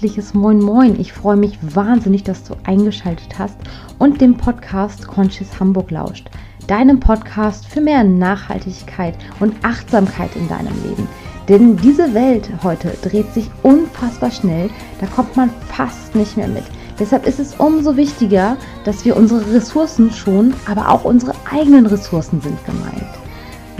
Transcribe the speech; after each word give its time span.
herzliches 0.00 0.32
Moin 0.32 0.62
Moin. 0.62 0.98
Ich 0.98 1.12
freue 1.12 1.36
mich 1.36 1.58
wahnsinnig, 1.60 2.24
dass 2.24 2.42
du 2.44 2.54
eingeschaltet 2.64 3.38
hast 3.38 3.58
und 3.98 4.18
dem 4.22 4.34
Podcast 4.34 5.06
Conscious 5.06 5.60
Hamburg 5.60 5.90
lauscht. 5.90 6.30
Deinem 6.66 7.00
Podcast 7.00 7.66
für 7.66 7.82
mehr 7.82 8.02
Nachhaltigkeit 8.02 9.14
und 9.40 9.54
Achtsamkeit 9.62 10.34
in 10.36 10.48
deinem 10.48 10.72
Leben. 10.88 11.06
Denn 11.50 11.76
diese 11.76 12.14
Welt 12.14 12.48
heute 12.62 12.96
dreht 13.02 13.30
sich 13.34 13.50
unfassbar 13.62 14.30
schnell, 14.30 14.70
da 15.02 15.06
kommt 15.06 15.36
man 15.36 15.50
fast 15.68 16.14
nicht 16.14 16.34
mehr 16.34 16.48
mit. 16.48 16.64
Deshalb 16.98 17.26
ist 17.26 17.38
es 17.38 17.56
umso 17.56 17.94
wichtiger, 17.98 18.56
dass 18.84 19.04
wir 19.04 19.18
unsere 19.18 19.52
Ressourcen 19.52 20.10
schonen, 20.10 20.54
aber 20.64 20.88
auch 20.88 21.04
unsere 21.04 21.34
eigenen 21.50 21.84
Ressourcen 21.84 22.40
sind 22.40 22.56
gemeint. 22.64 23.19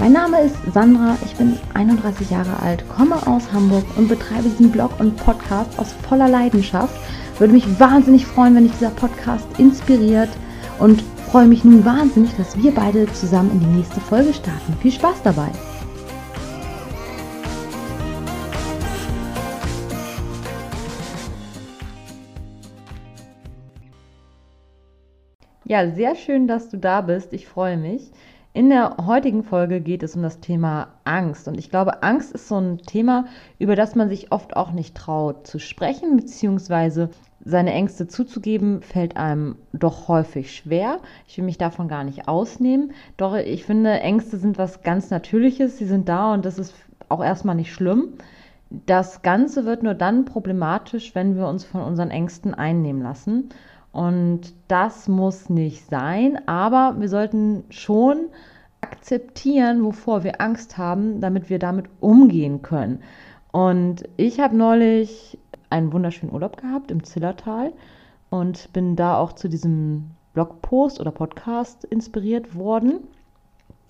Mein 0.01 0.12
Name 0.12 0.41
ist 0.41 0.57
Sandra, 0.73 1.19
ich 1.27 1.37
bin 1.37 1.59
31 1.75 2.30
Jahre 2.30 2.59
alt, 2.62 2.88
komme 2.88 3.16
aus 3.27 3.52
Hamburg 3.52 3.84
und 3.98 4.09
betreibe 4.09 4.48
diesen 4.48 4.73
Blog 4.73 4.98
und 4.98 5.15
Podcast 5.19 5.79
aus 5.79 5.92
voller 5.92 6.27
Leidenschaft. 6.27 6.95
Würde 7.38 7.52
mich 7.52 7.79
wahnsinnig 7.79 8.25
freuen, 8.25 8.55
wenn 8.55 8.62
dich 8.62 8.73
dieser 8.73 8.92
Podcast 8.92 9.47
inspiriert 9.59 10.30
und 10.78 11.02
freue 11.30 11.47
mich 11.47 11.65
nun 11.65 11.84
wahnsinnig, 11.84 12.34
dass 12.39 12.56
wir 12.56 12.73
beide 12.73 13.12
zusammen 13.12 13.51
in 13.52 13.61
die 13.61 13.77
nächste 13.77 14.01
Folge 14.01 14.33
starten. 14.33 14.75
Viel 14.80 14.92
Spaß 14.92 15.23
dabei! 15.23 15.51
Ja, 25.70 25.89
sehr 25.89 26.17
schön, 26.17 26.48
dass 26.48 26.70
du 26.70 26.78
da 26.78 27.01
bist. 27.01 27.34
Ich 27.34 27.47
freue 27.47 27.77
mich. 27.77 28.11
In 28.53 28.69
der 28.69 28.97
heutigen 29.07 29.45
Folge 29.45 29.81
geht 29.81 30.03
es 30.03 30.17
um 30.17 30.23
das 30.23 30.41
Thema 30.41 30.89
Angst. 31.05 31.47
Und 31.47 31.57
ich 31.57 31.71
glaube, 31.71 32.03
Angst 32.03 32.33
ist 32.33 32.49
so 32.49 32.59
ein 32.59 32.79
Thema, 32.79 33.27
über 33.61 33.77
das 33.77 33.95
man 33.95 34.09
sich 34.09 34.33
oft 34.33 34.57
auch 34.57 34.73
nicht 34.73 34.97
traut 34.97 35.47
zu 35.47 35.61
sprechen, 35.61 36.17
beziehungsweise 36.17 37.11
seine 37.45 37.73
Ängste 37.73 38.09
zuzugeben, 38.09 38.83
fällt 38.83 39.17
einem 39.17 39.55
doch 39.73 40.09
häufig 40.09 40.53
schwer. 40.53 40.98
Ich 41.29 41.39
will 41.39 41.45
mich 41.45 41.59
davon 41.59 41.87
gar 41.87 42.03
nicht 42.03 42.27
ausnehmen. 42.27 42.92
Doch 43.17 43.37
ich 43.37 43.65
finde, 43.65 44.01
Ängste 44.01 44.37
sind 44.37 44.59
was 44.59 44.83
ganz 44.83 45.11
Natürliches. 45.11 45.79
Sie 45.79 45.87
sind 45.87 46.09
da 46.09 46.35
und 46.35 46.45
das 46.45 46.59
ist 46.59 46.75
auch 47.09 47.23
erstmal 47.23 47.55
nicht 47.55 47.73
schlimm. 47.73 48.14
Das 48.69 49.23
Ganze 49.23 49.64
wird 49.64 49.85
nur 49.85 49.95
dann 49.95 50.25
problematisch, 50.25 51.14
wenn 51.14 51.37
wir 51.37 51.47
uns 51.47 51.64
von 51.64 51.83
unseren 51.83 52.11
Ängsten 52.11 52.53
einnehmen 52.55 53.01
lassen. 53.03 53.51
Und 53.92 54.55
das 54.69 55.08
muss 55.08 55.50
nicht 55.50 55.88
sein, 55.91 56.46
aber 56.46 56.96
wir 56.98 57.08
sollten 57.08 57.64
schon 57.70 58.28
akzeptieren, 58.80 59.84
wovor 59.84 60.24
wir 60.24 60.41
Angst 60.41 60.78
haben, 60.78 61.20
damit 61.20 61.50
wir 61.50 61.58
damit 61.58 61.86
umgehen 62.00 62.62
können. 62.62 63.02
Und 63.52 64.05
ich 64.16 64.38
habe 64.41 64.56
neulich 64.56 65.38
einen 65.70 65.92
wunderschönen 65.92 66.33
Urlaub 66.33 66.56
gehabt 66.56 66.91
im 66.91 67.05
Zillertal 67.05 67.72
und 68.30 68.72
bin 68.72 68.96
da 68.96 69.16
auch 69.16 69.33
zu 69.33 69.48
diesem 69.48 70.11
Blogpost 70.34 71.00
oder 71.00 71.11
Podcast 71.11 71.84
inspiriert 71.84 72.55
worden. 72.55 73.00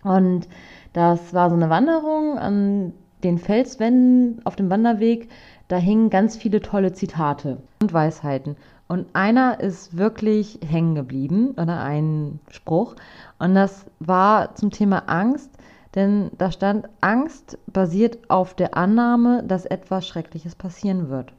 Und 0.03 0.49
das 0.95 1.35
war 1.35 1.51
so 1.51 1.57
eine 1.57 1.69
Wanderung 1.69 2.39
an 2.39 2.93
den 3.23 3.39
Felswänden 3.39 4.41
auf 4.45 4.57
dem 4.57 4.71
Wanderweg. 4.71 5.29
Da 5.71 5.77
hingen 5.77 6.11
ganz 6.11 6.37
viele 6.37 6.61
tolle 6.61 6.95
Zitate 6.95 7.59
und 7.81 7.93
Weisheiten. 7.93 8.57
Und 8.89 9.07
einer 9.13 9.61
ist 9.61 9.97
wirklich 9.97 10.59
hängen 10.69 10.97
geblieben 10.97 11.53
oder 11.53 11.81
ein 11.81 12.41
Spruch. 12.49 12.97
Und 13.39 13.55
das 13.55 13.87
war 14.01 14.57
zum 14.57 14.73
Thema 14.73 15.05
Angst, 15.07 15.49
denn 15.95 16.33
da 16.37 16.51
stand, 16.51 16.89
Angst 17.01 17.57
basiert 17.69 18.19
auf 18.29 18.55
der 18.55 18.77
Annahme, 18.77 19.45
dass 19.45 19.65
etwas 19.65 20.09
Schreckliches 20.09 20.57
passieren 20.57 21.09
wird. 21.09 21.33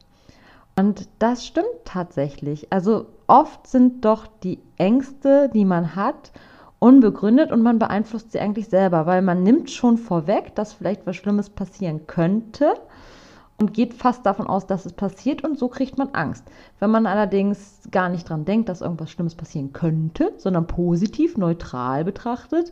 Und 0.78 1.10
das 1.20 1.46
stimmt 1.46 1.84
tatsächlich. 1.84 2.72
Also 2.72 3.08
oft 3.28 3.68
sind 3.68 4.06
doch 4.06 4.28
die 4.44 4.60
Ängste, 4.78 5.50
die 5.54 5.66
man 5.66 5.98
hat, 5.98 6.32
unbegründet 6.80 7.52
und 7.52 7.64
man 7.64 7.80
beeinflusst 7.80 8.32
sie 8.32 8.40
eigentlich 8.40 8.70
selber, 8.70 9.06
weil 9.06 9.24
man 9.24 9.44
nimmt 9.44 9.70
schon 9.70 9.98
vorweg, 9.98 10.56
dass 10.56 10.72
vielleicht 10.72 11.06
was 11.06 11.18
Schlimmes 11.18 11.50
passieren 11.50 12.08
könnte 12.08 12.76
und 13.62 13.76
geht 13.76 13.94
fast 13.94 14.26
davon 14.26 14.48
aus, 14.48 14.66
dass 14.66 14.88
es 14.88 14.94
passiert 14.94 15.44
und 15.44 15.58
so 15.58 15.68
kriegt 15.68 15.98
man 16.00 16.10
Angst. 16.14 16.44
Wenn 16.80 16.90
man 16.90 17.06
allerdings 17.06 17.82
gar 17.92 18.10
nicht 18.10 18.28
dran 18.28 18.44
denkt, 18.44 18.70
dass 18.70 18.82
irgendwas 18.82 19.12
Schlimmes 19.12 19.36
passieren 19.36 19.72
könnte, 19.72 20.34
sondern 20.38 20.66
positiv, 20.66 21.38
neutral 21.38 22.04
betrachtet, 22.04 22.72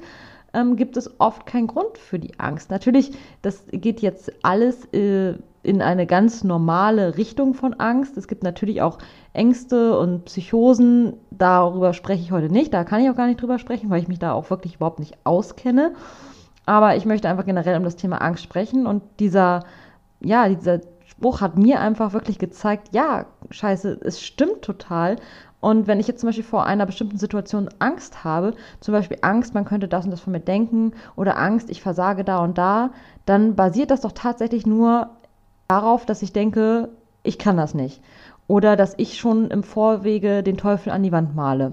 ähm, 0.51 0.75
gibt 0.75 0.97
es 0.97 1.19
oft 1.19 1.45
keinen 1.45 1.67
Grund 1.67 1.99
für 1.99 2.17
die 2.17 2.39
Angst. 2.39 2.71
Natürlich, 2.71 3.11
das 3.43 3.65
geht 3.71 4.01
jetzt 4.01 4.33
alles 4.41 4.85
äh, 4.91 5.35
in 5.61 5.83
eine 5.83 6.07
ganz 6.07 6.43
normale 6.43 7.17
Richtung 7.17 7.53
von 7.53 7.75
Angst. 7.75 8.17
Es 8.17 8.27
gibt 8.27 8.41
natürlich 8.41 8.81
auch 8.81 8.97
Ängste 9.33 9.95
und 9.99 10.25
Psychosen. 10.25 11.13
Darüber 11.29 11.93
spreche 11.93 12.23
ich 12.23 12.31
heute 12.31 12.51
nicht. 12.51 12.73
Da 12.73 12.83
kann 12.83 13.01
ich 13.03 13.11
auch 13.11 13.15
gar 13.15 13.27
nicht 13.27 13.39
drüber 13.39 13.59
sprechen, 13.59 13.91
weil 13.91 14.01
ich 14.01 14.07
mich 14.07 14.17
da 14.17 14.31
auch 14.31 14.49
wirklich 14.49 14.77
überhaupt 14.77 14.97
nicht 14.97 15.17
auskenne. 15.23 15.93
Aber 16.65 16.95
ich 16.95 17.05
möchte 17.05 17.29
einfach 17.29 17.45
generell 17.45 17.77
um 17.77 17.83
das 17.83 17.95
Thema 17.95 18.23
Angst 18.23 18.43
sprechen 18.43 18.87
und 18.87 19.03
dieser 19.19 19.65
ja, 20.21 20.47
dieser 20.49 20.81
Spruch 21.05 21.41
hat 21.41 21.57
mir 21.57 21.79
einfach 21.79 22.13
wirklich 22.13 22.39
gezeigt, 22.39 22.89
ja, 22.91 23.25
scheiße, 23.49 23.99
es 24.03 24.21
stimmt 24.21 24.61
total. 24.61 25.17
Und 25.61 25.87
wenn 25.87 25.99
ich 25.99 26.07
jetzt 26.07 26.21
zum 26.21 26.27
Beispiel 26.27 26.43
vor 26.43 26.65
einer 26.65 26.85
bestimmten 26.85 27.17
Situation 27.17 27.69
Angst 27.79 28.23
habe, 28.23 28.53
zum 28.79 28.93
Beispiel 28.93 29.17
Angst, 29.21 29.53
man 29.53 29.65
könnte 29.65 29.87
das 29.87 30.05
und 30.05 30.11
das 30.11 30.21
von 30.21 30.31
mir 30.31 30.39
denken, 30.39 30.93
oder 31.15 31.37
Angst, 31.37 31.69
ich 31.69 31.81
versage 31.81 32.23
da 32.23 32.39
und 32.39 32.57
da, 32.57 32.91
dann 33.25 33.55
basiert 33.55 33.91
das 33.91 34.01
doch 34.01 34.13
tatsächlich 34.13 34.65
nur 34.65 35.09
darauf, 35.67 36.05
dass 36.05 36.21
ich 36.21 36.31
denke, 36.31 36.89
ich 37.23 37.37
kann 37.37 37.57
das 37.57 37.73
nicht. 37.73 38.01
Oder 38.47 38.75
dass 38.75 38.93
ich 38.97 39.17
schon 39.17 39.51
im 39.51 39.63
Vorwege 39.63 40.43
den 40.43 40.57
Teufel 40.57 40.91
an 40.91 41.03
die 41.03 41.11
Wand 41.11 41.35
male. 41.35 41.71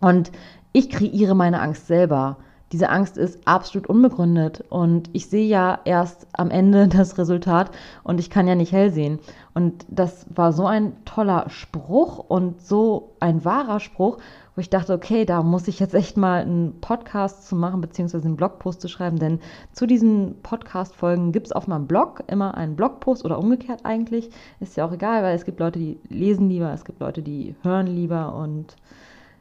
Und 0.00 0.32
ich 0.72 0.90
kreiere 0.90 1.34
meine 1.34 1.60
Angst 1.60 1.86
selber 1.86 2.38
diese 2.72 2.90
Angst 2.90 3.16
ist 3.16 3.46
absolut 3.46 3.88
unbegründet 3.88 4.64
und 4.68 5.08
ich 5.12 5.28
sehe 5.28 5.46
ja 5.46 5.78
erst 5.84 6.26
am 6.32 6.50
Ende 6.50 6.88
das 6.88 7.18
Resultat 7.18 7.70
und 8.04 8.20
ich 8.20 8.30
kann 8.30 8.46
ja 8.46 8.54
nicht 8.54 8.72
hell 8.72 8.90
sehen. 8.90 9.20
Und 9.54 9.86
das 9.88 10.26
war 10.34 10.52
so 10.52 10.66
ein 10.66 10.92
toller 11.04 11.48
Spruch 11.50 12.18
und 12.18 12.60
so 12.60 13.14
ein 13.20 13.44
wahrer 13.44 13.80
Spruch, 13.80 14.18
wo 14.54 14.60
ich 14.60 14.70
dachte, 14.70 14.92
okay, 14.92 15.24
da 15.24 15.42
muss 15.42 15.68
ich 15.68 15.80
jetzt 15.80 15.94
echt 15.94 16.16
mal 16.16 16.42
einen 16.42 16.80
Podcast 16.80 17.48
zu 17.48 17.56
machen, 17.56 17.80
beziehungsweise 17.80 18.26
einen 18.26 18.36
Blogpost 18.36 18.80
zu 18.80 18.88
schreiben, 18.88 19.18
denn 19.18 19.40
zu 19.72 19.86
diesen 19.86 20.42
Podcast-Folgen 20.42 21.32
gibt 21.32 21.46
es 21.46 21.52
auf 21.52 21.66
meinem 21.66 21.86
Blog 21.86 22.22
immer 22.26 22.56
einen 22.56 22.76
Blogpost 22.76 23.24
oder 23.24 23.38
umgekehrt 23.38 23.80
eigentlich. 23.84 24.30
Ist 24.60 24.76
ja 24.76 24.84
auch 24.84 24.92
egal, 24.92 25.22
weil 25.22 25.34
es 25.34 25.44
gibt 25.44 25.60
Leute, 25.60 25.78
die 25.78 25.98
lesen 26.08 26.48
lieber, 26.48 26.72
es 26.72 26.84
gibt 26.84 27.00
Leute, 27.00 27.22
die 27.22 27.54
hören 27.62 27.86
lieber 27.86 28.34
und 28.34 28.76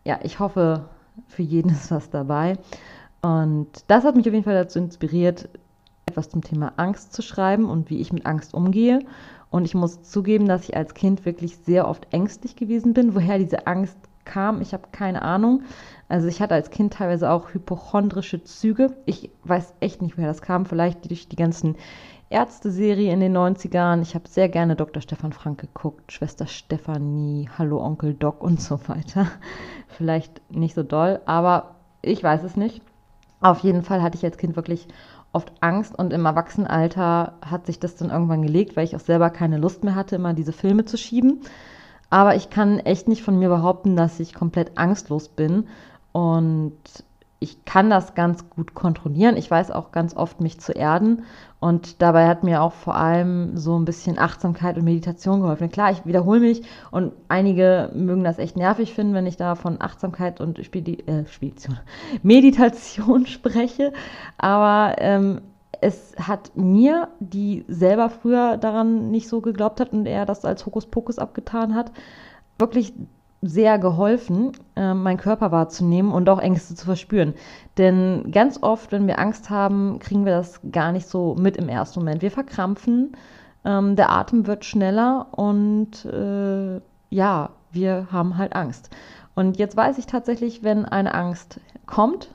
ja, 0.03 0.19
ich 0.23 0.39
hoffe, 0.39 0.85
für 1.27 1.43
jeden 1.43 1.69
ist 1.71 1.91
was 1.91 2.09
dabei. 2.09 2.57
Und 3.21 3.67
das 3.87 4.03
hat 4.03 4.15
mich 4.15 4.27
auf 4.27 4.33
jeden 4.33 4.45
Fall 4.45 4.53
dazu 4.53 4.79
inspiriert, 4.79 5.49
etwas 6.05 6.29
zum 6.29 6.41
Thema 6.41 6.73
Angst 6.77 7.13
zu 7.13 7.21
schreiben 7.21 7.69
und 7.69 7.89
wie 7.89 7.99
ich 7.99 8.13
mit 8.13 8.25
Angst 8.25 8.53
umgehe. 8.53 8.99
Und 9.49 9.65
ich 9.65 9.75
muss 9.75 10.01
zugeben, 10.03 10.47
dass 10.47 10.63
ich 10.63 10.75
als 10.75 10.93
Kind 10.93 11.25
wirklich 11.25 11.57
sehr 11.57 11.87
oft 11.87 12.07
ängstlich 12.11 12.55
gewesen 12.55 12.93
bin. 12.93 13.15
Woher 13.15 13.37
diese 13.37 13.67
Angst 13.67 13.97
kam, 14.25 14.61
ich 14.61 14.73
habe 14.73 14.89
keine 14.91 15.21
Ahnung. 15.21 15.63
Also 16.09 16.27
ich 16.27 16.41
hatte 16.41 16.53
als 16.53 16.69
Kind 16.69 16.93
teilweise 16.93 17.31
auch 17.31 17.53
hypochondrische 17.53 18.43
Züge. 18.43 18.95
Ich 19.05 19.29
weiß 19.43 19.73
echt 19.79 20.01
nicht, 20.01 20.17
woher 20.17 20.27
das 20.27 20.41
kam. 20.41 20.65
Vielleicht 20.65 21.09
durch 21.09 21.29
die 21.29 21.35
ganzen 21.35 21.75
Ärzte-Serie 22.29 23.13
in 23.13 23.21
den 23.21 23.35
90ern. 23.35 24.01
Ich 24.01 24.15
habe 24.15 24.27
sehr 24.27 24.49
gerne 24.49 24.75
Dr. 24.75 25.01
Stefan 25.01 25.31
Frank 25.31 25.61
geguckt, 25.61 26.11
Schwester 26.11 26.45
Stefanie, 26.45 27.49
Hallo 27.57 27.81
Onkel 27.81 28.13
Doc 28.13 28.43
und 28.43 28.61
so 28.61 28.79
weiter. 28.87 29.27
Vielleicht 29.87 30.41
nicht 30.51 30.75
so 30.75 30.83
doll, 30.83 31.21
aber 31.25 31.75
ich 32.01 32.21
weiß 32.21 32.43
es 32.43 32.57
nicht. 32.57 32.81
Auf 33.39 33.59
jeden 33.59 33.83
Fall 33.83 34.01
hatte 34.01 34.17
ich 34.17 34.25
als 34.25 34.37
Kind 34.37 34.55
wirklich 34.55 34.87
oft 35.31 35.51
Angst 35.59 35.97
und 35.97 36.13
im 36.13 36.25
Erwachsenenalter 36.25 37.33
hat 37.41 37.65
sich 37.65 37.79
das 37.79 37.95
dann 37.95 38.09
irgendwann 38.09 38.41
gelegt, 38.41 38.75
weil 38.75 38.85
ich 38.85 38.95
auch 38.95 39.01
selber 39.01 39.29
keine 39.29 39.57
Lust 39.57 39.83
mehr 39.83 39.95
hatte, 39.95 40.15
immer 40.15 40.33
diese 40.33 40.53
Filme 40.53 40.85
zu 40.85 40.97
schieben. 40.97 41.41
Aber 42.09 42.35
ich 42.35 42.49
kann 42.49 42.79
echt 42.79 43.07
nicht 43.07 43.23
von 43.23 43.37
mir 43.37 43.49
behaupten, 43.49 43.95
dass 43.95 44.19
ich 44.19 44.33
komplett 44.33 44.77
angstlos 44.77 45.27
bin. 45.27 45.67
Und 46.13 46.77
ich 47.39 47.65
kann 47.65 47.89
das 47.89 48.15
ganz 48.15 48.49
gut 48.49 48.73
kontrollieren. 48.73 49.37
Ich 49.37 49.49
weiß 49.49 49.69
auch 49.69 49.91
ganz 49.91 50.15
oft, 50.15 50.41
mich 50.41 50.59
zu 50.59 50.71
erden. 50.71 51.23
Und 51.59 52.01
dabei 52.01 52.27
hat 52.27 52.43
mir 52.43 52.61
auch 52.61 52.73
vor 52.73 52.95
allem 52.95 53.57
so 53.57 53.77
ein 53.77 53.85
bisschen 53.85 54.17
Achtsamkeit 54.17 54.77
und 54.77 54.83
Meditation 54.83 55.41
geholfen. 55.41 55.69
Klar, 55.69 55.91
ich 55.91 56.05
wiederhole 56.05 56.39
mich 56.39 56.63
und 56.91 57.13
einige 57.29 57.91
mögen 57.93 58.23
das 58.23 58.39
echt 58.39 58.57
nervig 58.57 58.93
finden, 58.93 59.13
wenn 59.13 59.27
ich 59.27 59.37
da 59.37 59.55
von 59.55 59.81
Achtsamkeit 59.81 60.39
und 60.41 60.63
Spedi 60.63 60.99
äh, 61.05 61.25
Spedition, 61.27 61.79
Meditation 62.23 63.25
spreche. 63.27 63.93
Aber 64.37 64.95
ähm, 64.99 65.41
es 65.79 66.15
hat 66.19 66.51
mir, 66.55 67.09
die 67.19 67.65
selber 67.67 68.09
früher 68.09 68.57
daran 68.57 69.11
nicht 69.11 69.27
so 69.27 69.41
geglaubt 69.41 69.79
hat 69.79 69.93
und 69.93 70.05
er 70.07 70.25
das 70.25 70.43
als 70.43 70.65
Hokuspokus 70.65 71.19
abgetan 71.19 71.75
hat, 71.75 71.91
wirklich 72.57 72.93
sehr 73.41 73.77
geholfen, 73.77 74.51
äh, 74.75 74.93
meinen 74.93 75.17
Körper 75.17 75.51
wahrzunehmen 75.51 76.11
und 76.11 76.27
auch 76.29 76.39
Ängste 76.39 76.75
zu 76.75 76.85
verspüren. 76.85 77.33
Denn 77.77 78.31
ganz 78.31 78.61
oft, 78.61 78.91
wenn 78.91 79.07
wir 79.07 79.19
Angst 79.19 79.49
haben, 79.49 79.99
kriegen 79.99 80.25
wir 80.25 80.33
das 80.33 80.59
gar 80.71 80.91
nicht 80.91 81.07
so 81.07 81.35
mit 81.35 81.57
im 81.57 81.69
ersten 81.69 81.99
Moment. 81.99 82.21
Wir 82.21 82.31
verkrampfen, 82.31 83.15
ähm, 83.63 83.95
der 83.95 84.11
Atem 84.11 84.47
wird 84.47 84.65
schneller 84.65 85.27
und 85.31 86.05
äh, 86.05 86.81
ja, 87.09 87.49
wir 87.71 88.07
haben 88.11 88.37
halt 88.37 88.55
Angst. 88.55 88.89
Und 89.35 89.57
jetzt 89.57 89.77
weiß 89.77 89.99
ich 89.99 90.07
tatsächlich, 90.07 90.63
wenn 90.63 90.85
eine 90.85 91.13
Angst 91.13 91.59
kommt, 91.85 92.29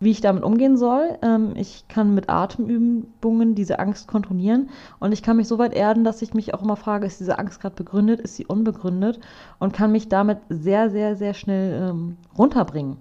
wie 0.00 0.10
ich 0.10 0.20
damit 0.20 0.42
umgehen 0.42 0.76
soll. 0.76 1.18
Ähm, 1.22 1.52
ich 1.56 1.86
kann 1.88 2.14
mit 2.14 2.28
Atemübungen 2.28 3.54
diese 3.54 3.78
Angst 3.78 4.08
kontrollieren 4.08 4.70
und 5.00 5.12
ich 5.12 5.22
kann 5.22 5.36
mich 5.36 5.48
so 5.48 5.58
weit 5.58 5.74
erden, 5.74 6.04
dass 6.04 6.22
ich 6.22 6.34
mich 6.34 6.54
auch 6.54 6.62
immer 6.62 6.76
frage, 6.76 7.06
ist 7.06 7.20
diese 7.20 7.38
Angst 7.38 7.60
gerade 7.60 7.74
begründet, 7.74 8.20
ist 8.20 8.36
sie 8.36 8.46
unbegründet 8.46 9.20
und 9.58 9.72
kann 9.72 9.92
mich 9.92 10.08
damit 10.08 10.38
sehr, 10.48 10.90
sehr, 10.90 11.16
sehr 11.16 11.34
schnell 11.34 11.90
ähm, 11.90 12.16
runterbringen. 12.36 12.96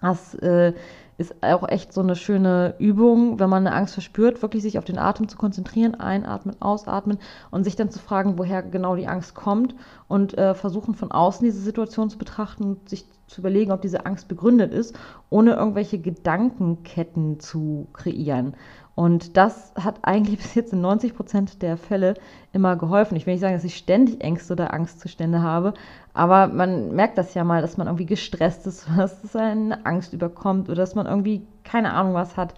Das 0.00 0.34
äh, 0.34 0.74
ist 1.18 1.34
auch 1.42 1.68
echt 1.68 1.92
so 1.92 2.00
eine 2.00 2.14
schöne 2.14 2.76
Übung, 2.78 3.40
wenn 3.40 3.50
man 3.50 3.66
eine 3.66 3.74
Angst 3.74 3.94
verspürt, 3.94 4.40
wirklich 4.40 4.62
sich 4.62 4.78
auf 4.78 4.84
den 4.84 4.98
Atem 4.98 5.28
zu 5.28 5.36
konzentrieren, 5.36 5.96
einatmen, 5.96 6.54
ausatmen 6.62 7.18
und 7.50 7.64
sich 7.64 7.74
dann 7.74 7.90
zu 7.90 7.98
fragen, 7.98 8.38
woher 8.38 8.62
genau 8.62 8.94
die 8.94 9.08
Angst 9.08 9.34
kommt 9.34 9.74
und 10.06 10.38
äh, 10.38 10.54
versuchen 10.54 10.94
von 10.94 11.10
außen 11.10 11.44
diese 11.44 11.60
Situation 11.60 12.08
zu 12.08 12.18
betrachten 12.18 12.62
und 12.62 12.88
sich 12.88 13.04
zu 13.28 13.40
überlegen, 13.40 13.70
ob 13.70 13.82
diese 13.82 14.06
Angst 14.06 14.26
begründet 14.26 14.72
ist, 14.72 14.98
ohne 15.30 15.54
irgendwelche 15.54 15.98
Gedankenketten 15.98 17.38
zu 17.38 17.86
kreieren. 17.92 18.54
Und 18.94 19.36
das 19.36 19.72
hat 19.76 20.00
eigentlich 20.02 20.38
bis 20.42 20.54
jetzt 20.56 20.72
in 20.72 20.80
90 20.80 21.14
Prozent 21.14 21.62
der 21.62 21.76
Fälle 21.76 22.14
immer 22.52 22.74
geholfen. 22.74 23.14
Ich 23.14 23.26
will 23.26 23.34
nicht 23.34 23.42
sagen, 23.42 23.54
dass 23.54 23.62
ich 23.62 23.76
ständig 23.76 24.20
Ängste 24.22 24.54
oder 24.54 24.72
Angstzustände 24.72 25.40
habe, 25.40 25.74
aber 26.14 26.48
man 26.48 26.96
merkt 26.96 27.16
das 27.16 27.34
ja 27.34 27.44
mal, 27.44 27.62
dass 27.62 27.76
man 27.76 27.86
irgendwie 27.86 28.06
gestresst 28.06 28.66
ist, 28.66 28.88
dass 28.96 29.22
es 29.22 29.36
eine 29.36 29.86
Angst 29.86 30.12
überkommt 30.12 30.68
oder 30.68 30.78
dass 30.78 30.96
man 30.96 31.06
irgendwie 31.06 31.46
keine 31.62 31.92
Ahnung 31.92 32.14
was 32.14 32.36
hat. 32.36 32.54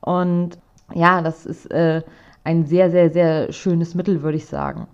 Und 0.00 0.58
ja, 0.92 1.22
das 1.22 1.46
ist 1.46 1.70
äh, 1.70 2.02
ein 2.42 2.66
sehr, 2.66 2.90
sehr, 2.90 3.10
sehr 3.10 3.52
schönes 3.52 3.94
Mittel, 3.94 4.22
würde 4.22 4.38
ich 4.38 4.46
sagen. 4.46 4.88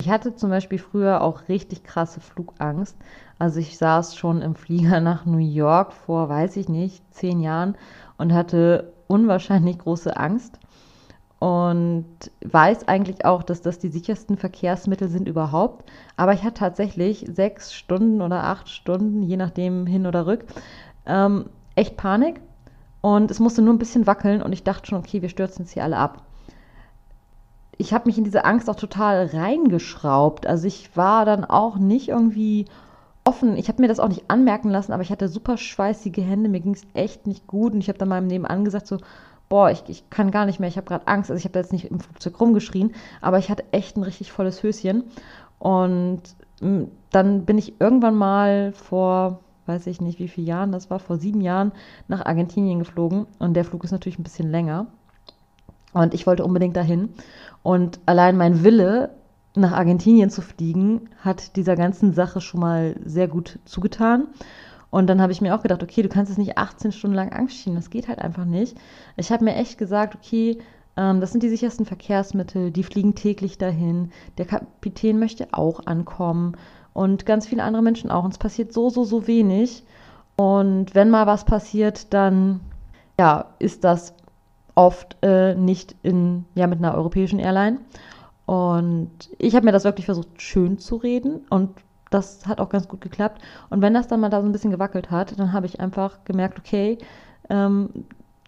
Ich 0.00 0.10
hatte 0.10 0.34
zum 0.34 0.50
Beispiel 0.50 0.78
früher 0.78 1.22
auch 1.22 1.48
richtig 1.48 1.84
krasse 1.84 2.20
Flugangst. 2.20 2.96
Also 3.38 3.60
ich 3.60 3.78
saß 3.78 4.16
schon 4.16 4.42
im 4.42 4.54
Flieger 4.54 5.00
nach 5.02 5.24
New 5.24 5.38
York 5.38 5.92
vor, 5.92 6.28
weiß 6.28 6.56
ich 6.56 6.68
nicht, 6.68 7.02
zehn 7.14 7.40
Jahren 7.40 7.76
und 8.18 8.32
hatte 8.32 8.92
unwahrscheinlich 9.06 9.78
große 9.78 10.16
Angst 10.16 10.58
und 11.38 12.06
weiß 12.42 12.88
eigentlich 12.88 13.24
auch, 13.26 13.42
dass 13.42 13.60
das 13.60 13.78
die 13.78 13.88
sichersten 13.88 14.38
Verkehrsmittel 14.38 15.08
sind 15.08 15.28
überhaupt. 15.28 15.90
Aber 16.16 16.32
ich 16.32 16.42
hatte 16.42 16.60
tatsächlich 16.60 17.26
sechs 17.30 17.74
Stunden 17.74 18.22
oder 18.22 18.44
acht 18.44 18.70
Stunden, 18.70 19.22
je 19.22 19.36
nachdem 19.36 19.86
hin 19.86 20.06
oder 20.06 20.26
rück, 20.26 20.46
ähm, 21.06 21.46
echt 21.74 21.96
Panik. 21.96 22.40
Und 23.02 23.30
es 23.30 23.40
musste 23.40 23.60
nur 23.60 23.74
ein 23.74 23.78
bisschen 23.78 24.06
wackeln 24.06 24.40
und 24.40 24.52
ich 24.52 24.62
dachte 24.62 24.86
schon, 24.86 24.98
okay, 24.98 25.20
wir 25.20 25.28
stürzen 25.28 25.64
jetzt 25.64 25.72
hier 25.72 25.84
alle 25.84 25.98
ab. 25.98 26.22
Ich 27.78 27.92
habe 27.92 28.06
mich 28.06 28.18
in 28.18 28.24
diese 28.24 28.44
Angst 28.44 28.70
auch 28.70 28.76
total 28.76 29.26
reingeschraubt. 29.26 30.46
Also 30.46 30.66
ich 30.66 30.96
war 30.96 31.24
dann 31.24 31.44
auch 31.44 31.76
nicht 31.76 32.08
irgendwie 32.08 32.66
offen. 33.24 33.56
Ich 33.56 33.68
habe 33.68 33.82
mir 33.82 33.88
das 33.88 34.00
auch 34.00 34.08
nicht 34.08 34.24
anmerken 34.28 34.70
lassen, 34.70 34.92
aber 34.92 35.02
ich 35.02 35.10
hatte 35.10 35.28
super 35.28 35.56
schweißige 35.56 36.18
Hände. 36.18 36.48
Mir 36.48 36.60
ging 36.60 36.74
es 36.74 36.86
echt 36.94 37.26
nicht 37.26 37.46
gut. 37.46 37.72
Und 37.72 37.80
ich 37.80 37.88
habe 37.88 37.98
dann 37.98 38.08
meinem 38.08 38.26
Nebenan 38.26 38.64
gesagt, 38.64 38.86
so, 38.86 38.98
boah, 39.48 39.70
ich, 39.70 39.84
ich 39.88 40.08
kann 40.10 40.30
gar 40.30 40.46
nicht 40.46 40.60
mehr, 40.60 40.68
ich 40.68 40.76
habe 40.76 40.86
gerade 40.86 41.08
Angst. 41.08 41.30
Also 41.30 41.38
ich 41.38 41.44
habe 41.44 41.58
jetzt 41.58 41.72
nicht 41.72 41.90
im 41.90 42.00
Flugzeug 42.00 42.40
rumgeschrien, 42.40 42.94
aber 43.20 43.38
ich 43.38 43.50
hatte 43.50 43.64
echt 43.72 43.96
ein 43.96 44.02
richtig 44.02 44.32
volles 44.32 44.62
Höschen. 44.62 45.04
Und 45.58 46.22
hm, 46.60 46.90
dann 47.10 47.44
bin 47.44 47.58
ich 47.58 47.80
irgendwann 47.80 48.16
mal 48.16 48.72
vor, 48.72 49.40
weiß 49.66 49.86
ich 49.86 50.00
nicht, 50.00 50.18
wie 50.18 50.28
viele 50.28 50.46
Jahren 50.46 50.72
das 50.72 50.90
war, 50.90 50.98
vor 50.98 51.16
sieben 51.16 51.40
Jahren 51.40 51.72
nach 52.08 52.24
Argentinien 52.26 52.78
geflogen. 52.78 53.26
Und 53.38 53.54
der 53.54 53.64
Flug 53.64 53.84
ist 53.84 53.92
natürlich 53.92 54.18
ein 54.18 54.24
bisschen 54.24 54.50
länger. 54.50 54.86
Und 55.94 56.12
ich 56.12 56.26
wollte 56.26 56.44
unbedingt 56.44 56.76
dahin. 56.76 57.10
Und 57.62 57.98
allein 58.04 58.36
mein 58.36 58.62
Wille, 58.62 59.10
nach 59.56 59.72
Argentinien 59.72 60.28
zu 60.28 60.42
fliegen, 60.42 61.08
hat 61.20 61.56
dieser 61.56 61.76
ganzen 61.76 62.12
Sache 62.12 62.40
schon 62.40 62.60
mal 62.60 62.96
sehr 63.04 63.28
gut 63.28 63.60
zugetan. 63.64 64.26
Und 64.90 65.06
dann 65.06 65.22
habe 65.22 65.32
ich 65.32 65.40
mir 65.40 65.54
auch 65.54 65.62
gedacht, 65.62 65.82
okay, 65.82 66.02
du 66.02 66.08
kannst 66.08 66.30
jetzt 66.30 66.38
nicht 66.38 66.58
18 66.58 66.92
Stunden 66.92 67.16
lang 67.16 67.32
Angst 67.32 67.56
schieben, 67.56 67.76
das 67.76 67.90
geht 67.90 68.08
halt 68.08 68.18
einfach 68.18 68.44
nicht. 68.44 68.76
Ich 69.16 69.32
habe 69.32 69.44
mir 69.44 69.56
echt 69.56 69.78
gesagt, 69.78 70.14
okay, 70.14 70.58
ähm, 70.96 71.20
das 71.20 71.32
sind 71.32 71.42
die 71.42 71.48
sichersten 71.48 71.86
Verkehrsmittel, 71.86 72.70
die 72.70 72.84
fliegen 72.84 73.14
täglich 73.14 73.58
dahin. 73.58 74.10
Der 74.38 74.46
Kapitän 74.46 75.18
möchte 75.18 75.48
auch 75.52 75.86
ankommen 75.86 76.56
und 76.92 77.26
ganz 77.26 77.46
viele 77.46 77.62
andere 77.62 77.82
Menschen 77.82 78.10
auch. 78.10 78.24
Und 78.24 78.32
es 78.32 78.38
passiert 78.38 78.72
so, 78.72 78.90
so, 78.90 79.04
so 79.04 79.26
wenig. 79.26 79.84
Und 80.36 80.94
wenn 80.94 81.10
mal 81.10 81.26
was 81.26 81.44
passiert, 81.44 82.12
dann 82.12 82.60
ja, 83.18 83.46
ist 83.58 83.84
das 83.84 84.14
oft 84.74 85.16
äh, 85.22 85.54
nicht 85.54 85.94
in, 86.02 86.44
ja, 86.54 86.66
mit 86.66 86.78
einer 86.78 86.94
europäischen 86.94 87.38
Airline. 87.38 87.78
Und 88.46 89.10
ich 89.38 89.54
habe 89.54 89.64
mir 89.64 89.72
das 89.72 89.84
wirklich 89.84 90.06
versucht, 90.06 90.42
schön 90.42 90.78
zu 90.78 90.96
reden. 90.96 91.46
Und 91.48 91.70
das 92.10 92.46
hat 92.46 92.60
auch 92.60 92.68
ganz 92.68 92.88
gut 92.88 93.00
geklappt. 93.00 93.42
Und 93.70 93.82
wenn 93.82 93.94
das 93.94 94.08
dann 94.08 94.20
mal 94.20 94.30
da 94.30 94.40
so 94.40 94.46
ein 94.46 94.52
bisschen 94.52 94.70
gewackelt 94.70 95.10
hat, 95.10 95.38
dann 95.38 95.52
habe 95.52 95.66
ich 95.66 95.80
einfach 95.80 96.24
gemerkt, 96.24 96.58
okay, 96.58 96.98
ähm, 97.48 97.90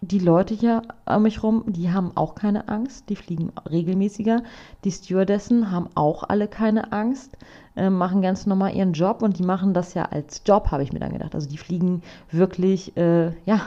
die 0.01 0.19
Leute 0.19 0.53
hier 0.53 0.83
um 1.05 1.23
mich 1.23 1.41
rum, 1.41 1.63
die 1.65 1.91
haben 1.91 2.11
auch 2.15 2.35
keine 2.35 2.69
Angst, 2.69 3.09
die 3.09 3.15
fliegen 3.15 3.51
regelmäßiger. 3.69 4.43
Die 4.83 4.91
Stewardessen 4.91 5.71
haben 5.71 5.89
auch 5.95 6.23
alle 6.23 6.47
keine 6.47 6.91
Angst, 6.91 7.35
äh, 7.75 7.89
machen 7.89 8.21
ganz 8.21 8.45
normal 8.45 8.75
ihren 8.75 8.93
Job 8.93 9.23
und 9.23 9.39
die 9.39 9.43
machen 9.43 9.73
das 9.73 9.95
ja 9.95 10.05
als 10.05 10.43
Job, 10.45 10.69
habe 10.69 10.83
ich 10.83 10.93
mir 10.93 10.99
dann 10.99 11.13
gedacht. 11.13 11.33
Also 11.33 11.49
die 11.49 11.57
fliegen 11.57 12.03
wirklich, 12.29 12.95
äh, 12.95 13.31
ja, 13.45 13.61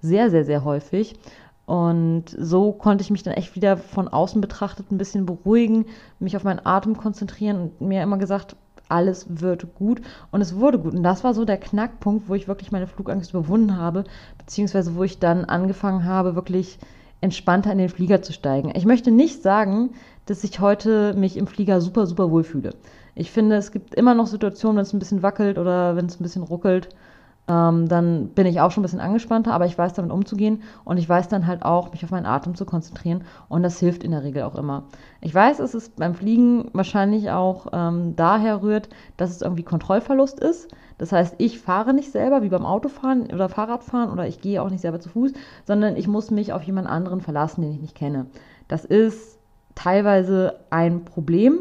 sehr, 0.00 0.30
sehr, 0.30 0.44
sehr 0.44 0.64
häufig. 0.64 1.16
Und 1.66 2.24
so 2.38 2.72
konnte 2.72 3.02
ich 3.02 3.10
mich 3.10 3.22
dann 3.22 3.34
echt 3.34 3.56
wieder 3.56 3.76
von 3.76 4.08
außen 4.08 4.40
betrachtet 4.40 4.90
ein 4.90 4.98
bisschen 4.98 5.24
beruhigen, 5.24 5.86
mich 6.18 6.36
auf 6.36 6.44
meinen 6.44 6.64
Atem 6.64 6.96
konzentrieren 6.96 7.72
und 7.78 7.88
mir 7.88 8.02
immer 8.02 8.18
gesagt, 8.18 8.56
alles 8.88 9.40
wird 9.40 9.74
gut. 9.74 10.02
Und 10.30 10.42
es 10.42 10.56
wurde 10.56 10.78
gut. 10.78 10.94
Und 10.94 11.02
das 11.02 11.24
war 11.24 11.32
so 11.32 11.44
der 11.44 11.56
Knackpunkt, 11.56 12.28
wo 12.28 12.34
ich 12.34 12.48
wirklich 12.48 12.70
meine 12.70 12.86
Flugangst 12.86 13.30
überwunden 13.30 13.76
habe, 13.76 14.04
beziehungsweise 14.36 14.94
wo 14.94 15.04
ich 15.04 15.18
dann 15.18 15.46
angefangen 15.46 16.04
habe, 16.04 16.34
wirklich 16.34 16.78
entspannter 17.22 17.72
in 17.72 17.78
den 17.78 17.88
Flieger 17.88 18.20
zu 18.20 18.34
steigen. 18.34 18.72
Ich 18.74 18.84
möchte 18.84 19.10
nicht 19.10 19.42
sagen, 19.42 19.90
dass 20.26 20.44
ich 20.44 20.60
heute 20.60 21.14
mich 21.14 21.38
im 21.38 21.46
Flieger 21.46 21.80
super, 21.80 22.06
super 22.06 22.30
wohl 22.30 22.44
fühle. 22.44 22.74
Ich 23.14 23.30
finde, 23.30 23.56
es 23.56 23.72
gibt 23.72 23.94
immer 23.94 24.14
noch 24.14 24.26
Situationen, 24.26 24.76
wenn 24.76 24.82
es 24.82 24.92
ein 24.92 24.98
bisschen 24.98 25.22
wackelt 25.22 25.58
oder 25.58 25.96
wenn 25.96 26.06
es 26.06 26.20
ein 26.20 26.22
bisschen 26.22 26.42
ruckelt, 26.42 26.88
ähm, 27.46 27.88
dann 27.88 28.28
bin 28.28 28.46
ich 28.46 28.60
auch 28.60 28.70
schon 28.70 28.80
ein 28.80 28.86
bisschen 28.86 29.00
angespannter, 29.00 29.52
aber 29.52 29.66
ich 29.66 29.76
weiß 29.76 29.92
damit 29.92 30.10
umzugehen 30.10 30.62
und 30.84 30.96
ich 30.96 31.08
weiß 31.08 31.28
dann 31.28 31.46
halt 31.46 31.62
auch, 31.62 31.92
mich 31.92 32.02
auf 32.02 32.10
meinen 32.10 32.26
Atem 32.26 32.54
zu 32.54 32.64
konzentrieren 32.64 33.24
und 33.48 33.62
das 33.62 33.78
hilft 33.78 34.02
in 34.02 34.12
der 34.12 34.22
Regel 34.22 34.42
auch 34.42 34.54
immer. 34.54 34.84
Ich 35.20 35.34
weiß, 35.34 35.58
es 35.58 35.90
beim 35.90 36.14
Fliegen 36.14 36.70
wahrscheinlich 36.72 37.30
auch 37.30 37.66
ähm, 37.72 38.16
daher 38.16 38.62
rührt, 38.62 38.88
dass 39.16 39.30
es 39.30 39.42
irgendwie 39.42 39.62
Kontrollverlust 39.62 40.40
ist. 40.40 40.68
Das 40.96 41.12
heißt, 41.12 41.34
ich 41.38 41.60
fahre 41.60 41.92
nicht 41.92 42.12
selber 42.12 42.42
wie 42.42 42.48
beim 42.48 42.64
Autofahren 42.64 43.30
oder 43.32 43.48
Fahrradfahren 43.48 44.10
oder 44.10 44.26
ich 44.26 44.40
gehe 44.40 44.62
auch 44.62 44.70
nicht 44.70 44.80
selber 44.80 45.00
zu 45.00 45.10
Fuß, 45.10 45.32
sondern 45.66 45.96
ich 45.96 46.08
muss 46.08 46.30
mich 46.30 46.52
auf 46.52 46.62
jemand 46.62 46.88
anderen 46.88 47.20
verlassen, 47.20 47.62
den 47.62 47.72
ich 47.72 47.80
nicht 47.80 47.96
kenne. 47.96 48.26
Das 48.68 48.84
ist 48.84 49.38
teilweise 49.74 50.60
ein 50.70 51.04
Problem, 51.04 51.58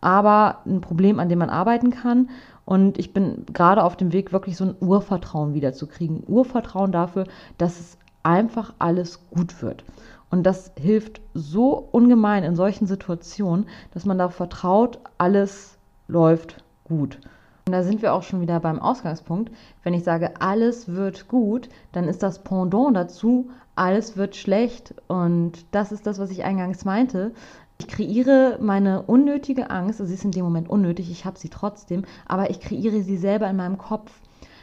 aber 0.00 0.60
ein 0.66 0.80
Problem, 0.80 1.18
an 1.18 1.28
dem 1.28 1.38
man 1.38 1.50
arbeiten 1.50 1.90
kann 1.90 2.28
und 2.66 2.98
ich 2.98 3.12
bin 3.12 3.46
gerade 3.52 3.84
auf 3.84 3.96
dem 3.96 4.12
Weg, 4.12 4.32
wirklich 4.32 4.56
so 4.56 4.64
ein 4.64 4.74
Urvertrauen 4.80 5.54
wiederzukriegen. 5.54 6.24
Urvertrauen 6.26 6.90
dafür, 6.90 7.24
dass 7.58 7.78
es 7.78 7.98
einfach 8.24 8.74
alles 8.80 9.20
gut 9.30 9.62
wird. 9.62 9.84
Und 10.30 10.42
das 10.42 10.72
hilft 10.76 11.20
so 11.32 11.88
ungemein 11.92 12.42
in 12.42 12.56
solchen 12.56 12.86
Situationen, 12.86 13.66
dass 13.94 14.04
man 14.04 14.18
da 14.18 14.28
vertraut, 14.28 14.98
alles 15.16 15.78
läuft 16.08 16.64
gut. 16.82 17.20
Und 17.66 17.72
da 17.72 17.84
sind 17.84 18.02
wir 18.02 18.12
auch 18.12 18.24
schon 18.24 18.40
wieder 18.40 18.58
beim 18.58 18.80
Ausgangspunkt. 18.80 19.52
Wenn 19.84 19.94
ich 19.94 20.02
sage, 20.02 20.40
alles 20.40 20.88
wird 20.88 21.28
gut, 21.28 21.68
dann 21.92 22.08
ist 22.08 22.22
das 22.22 22.42
Pendant 22.42 22.96
dazu, 22.96 23.50
alles 23.76 24.16
wird 24.16 24.34
schlecht. 24.34 24.94
Und 25.06 25.66
das 25.70 25.92
ist 25.92 26.06
das, 26.06 26.18
was 26.18 26.30
ich 26.30 26.44
eingangs 26.44 26.84
meinte. 26.84 27.32
Ich 27.78 27.88
kreiere 27.88 28.58
meine 28.60 29.02
unnötige 29.02 29.70
Angst, 29.70 30.00
also 30.00 30.08
sie 30.08 30.14
ist 30.14 30.24
in 30.24 30.30
dem 30.30 30.44
Moment 30.44 30.70
unnötig, 30.70 31.10
ich 31.10 31.24
habe 31.24 31.38
sie 31.38 31.50
trotzdem, 31.50 32.04
aber 32.26 32.50
ich 32.50 32.60
kreiere 32.60 33.02
sie 33.02 33.16
selber 33.18 33.48
in 33.50 33.56
meinem 33.56 33.76
Kopf. 33.76 34.10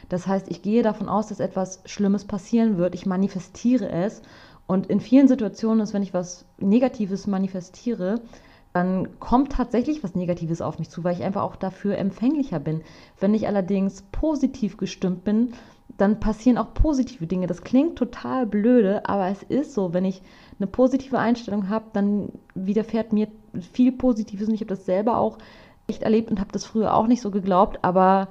Das 0.08 0.26
heißt, 0.26 0.50
ich 0.50 0.62
gehe 0.62 0.82
davon 0.82 1.08
aus, 1.08 1.28
dass 1.28 1.40
etwas 1.40 1.80
Schlimmes 1.84 2.24
passieren 2.24 2.76
wird, 2.76 2.94
ich 2.94 3.06
manifestiere 3.06 3.88
es 3.88 4.22
und 4.66 4.86
in 4.86 5.00
vielen 5.00 5.28
Situationen 5.28 5.80
ist, 5.80 5.94
wenn 5.94 6.02
ich 6.02 6.14
was 6.14 6.46
Negatives 6.58 7.26
manifestiere, 7.26 8.20
dann 8.72 9.20
kommt 9.20 9.52
tatsächlich 9.52 10.02
was 10.02 10.16
Negatives 10.16 10.60
auf 10.60 10.80
mich 10.80 10.90
zu, 10.90 11.04
weil 11.04 11.14
ich 11.14 11.22
einfach 11.22 11.42
auch 11.42 11.54
dafür 11.54 11.96
empfänglicher 11.96 12.58
bin. 12.58 12.82
Wenn 13.20 13.32
ich 13.32 13.46
allerdings 13.46 14.02
positiv 14.10 14.76
gestimmt 14.76 15.22
bin, 15.22 15.52
dann 15.96 16.18
passieren 16.18 16.58
auch 16.58 16.74
positive 16.74 17.28
Dinge. 17.28 17.46
Das 17.46 17.62
klingt 17.62 17.96
total 17.96 18.46
blöde, 18.46 19.08
aber 19.08 19.28
es 19.28 19.44
ist 19.44 19.74
so. 19.74 19.94
Wenn 19.94 20.04
ich 20.04 20.22
eine 20.58 20.66
positive 20.66 21.18
Einstellung 21.18 21.68
habe, 21.68 21.86
dann 21.92 22.30
widerfährt 22.54 23.12
mir 23.12 23.28
viel 23.72 23.92
Positives 23.92 24.48
und 24.48 24.54
ich 24.54 24.60
habe 24.60 24.68
das 24.68 24.86
selber 24.86 25.18
auch 25.18 25.38
echt 25.86 26.02
erlebt 26.02 26.30
und 26.30 26.40
habe 26.40 26.52
das 26.52 26.64
früher 26.64 26.94
auch 26.94 27.06
nicht 27.06 27.20
so 27.20 27.30
geglaubt, 27.30 27.78
aber 27.82 28.28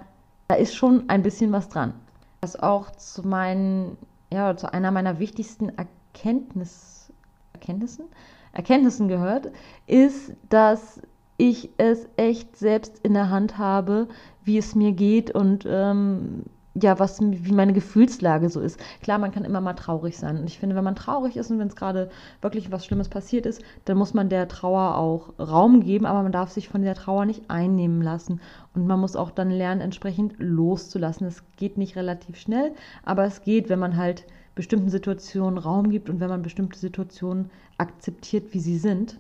da 0.47 0.55
ist 0.55 0.75
schon 0.75 1.09
ein 1.09 1.23
bisschen 1.23 1.51
was 1.51 1.69
dran. 1.69 1.93
Was 2.41 2.55
auch 2.61 2.91
zu 2.91 3.27
meinen, 3.27 3.97
ja, 4.31 4.55
zu 4.57 4.73
einer 4.73 4.91
meiner 4.91 5.19
wichtigsten 5.19 5.69
Erkenntnis, 5.69 7.11
Erkenntnissen 7.53 8.05
Erkenntnissen 8.53 9.07
gehört, 9.07 9.51
ist, 9.87 10.33
dass 10.49 11.01
ich 11.37 11.71
es 11.77 12.07
echt 12.15 12.55
selbst 12.55 12.99
in 12.99 13.13
der 13.13 13.29
Hand 13.29 13.57
habe, 13.57 14.07
wie 14.43 14.57
es 14.57 14.75
mir 14.75 14.91
geht 14.91 15.31
und 15.31 15.65
ähm, 15.67 16.43
ja, 16.75 16.97
was, 16.97 17.21
wie 17.21 17.51
meine 17.51 17.73
Gefühlslage 17.73 18.49
so 18.49 18.59
ist. 18.59 18.79
Klar, 19.01 19.19
man 19.19 19.31
kann 19.31 19.45
immer 19.45 19.61
mal 19.61 19.73
traurig 19.73 20.17
sein. 20.17 20.39
Und 20.39 20.45
ich 20.45 20.57
finde, 20.57 20.75
wenn 20.75 20.83
man 20.83 20.95
traurig 20.95 21.37
ist 21.37 21.51
und 21.51 21.59
wenn 21.59 21.67
es 21.67 21.75
gerade 21.75 22.09
wirklich 22.41 22.71
was 22.71 22.85
Schlimmes 22.85 23.09
passiert 23.09 23.45
ist, 23.45 23.61
dann 23.85 23.97
muss 23.97 24.15
man 24.15 24.29
der 24.29 24.47
Trauer 24.47 24.97
auch 24.97 25.33
Raum 25.39 25.81
geben, 25.81 26.05
aber 26.05 26.23
man 26.23 26.31
darf 26.31 26.49
sich 26.49 26.69
von 26.69 26.81
der 26.81 26.95
Trauer 26.95 27.25
nicht 27.25 27.49
einnehmen 27.49 28.01
lassen. 28.01 28.41
Und 28.73 28.87
man 28.87 28.99
muss 28.99 29.15
auch 29.15 29.29
dann 29.29 29.51
lernen, 29.51 29.81
entsprechend 29.81 30.33
loszulassen. 30.39 31.27
Es 31.27 31.43
geht 31.57 31.77
nicht 31.77 31.95
relativ 31.95 32.37
schnell, 32.37 32.71
aber 33.03 33.25
es 33.25 33.43
geht, 33.43 33.69
wenn 33.69 33.79
man 33.79 33.95
halt 33.95 34.25
bestimmten 34.55 34.89
Situationen 34.89 35.59
Raum 35.59 35.91
gibt 35.91 36.09
und 36.09 36.19
wenn 36.19 36.29
man 36.29 36.41
bestimmte 36.41 36.79
Situationen 36.79 37.51
akzeptiert, 37.77 38.53
wie 38.53 38.59
sie 38.59 38.77
sind. 38.77 39.19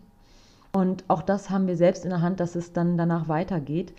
Und 0.71 1.03
auch 1.07 1.21
das 1.21 1.51
haben 1.51 1.67
wir 1.67 1.77
selbst 1.77 2.03
in 2.03 2.09
der 2.09 2.21
Hand, 2.21 2.39
dass 2.39 2.55
es 2.55 2.73
dann 2.73 2.97
danach 2.97 3.27
weitergeht. 3.27 3.93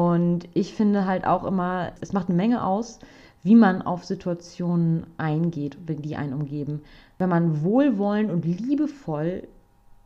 Und 0.00 0.48
ich 0.54 0.72
finde 0.72 1.04
halt 1.04 1.26
auch 1.26 1.44
immer, 1.44 1.92
es 2.00 2.14
macht 2.14 2.30
eine 2.30 2.36
Menge 2.36 2.64
aus, 2.64 3.00
wie 3.42 3.54
man 3.54 3.82
auf 3.82 4.06
Situationen 4.06 5.04
eingeht, 5.18 5.76
die 5.78 6.16
einen 6.16 6.32
umgeben. 6.32 6.80
Wenn 7.18 7.28
man 7.28 7.62
wohlwollend 7.62 8.30
und 8.30 8.46
liebevoll 8.46 9.46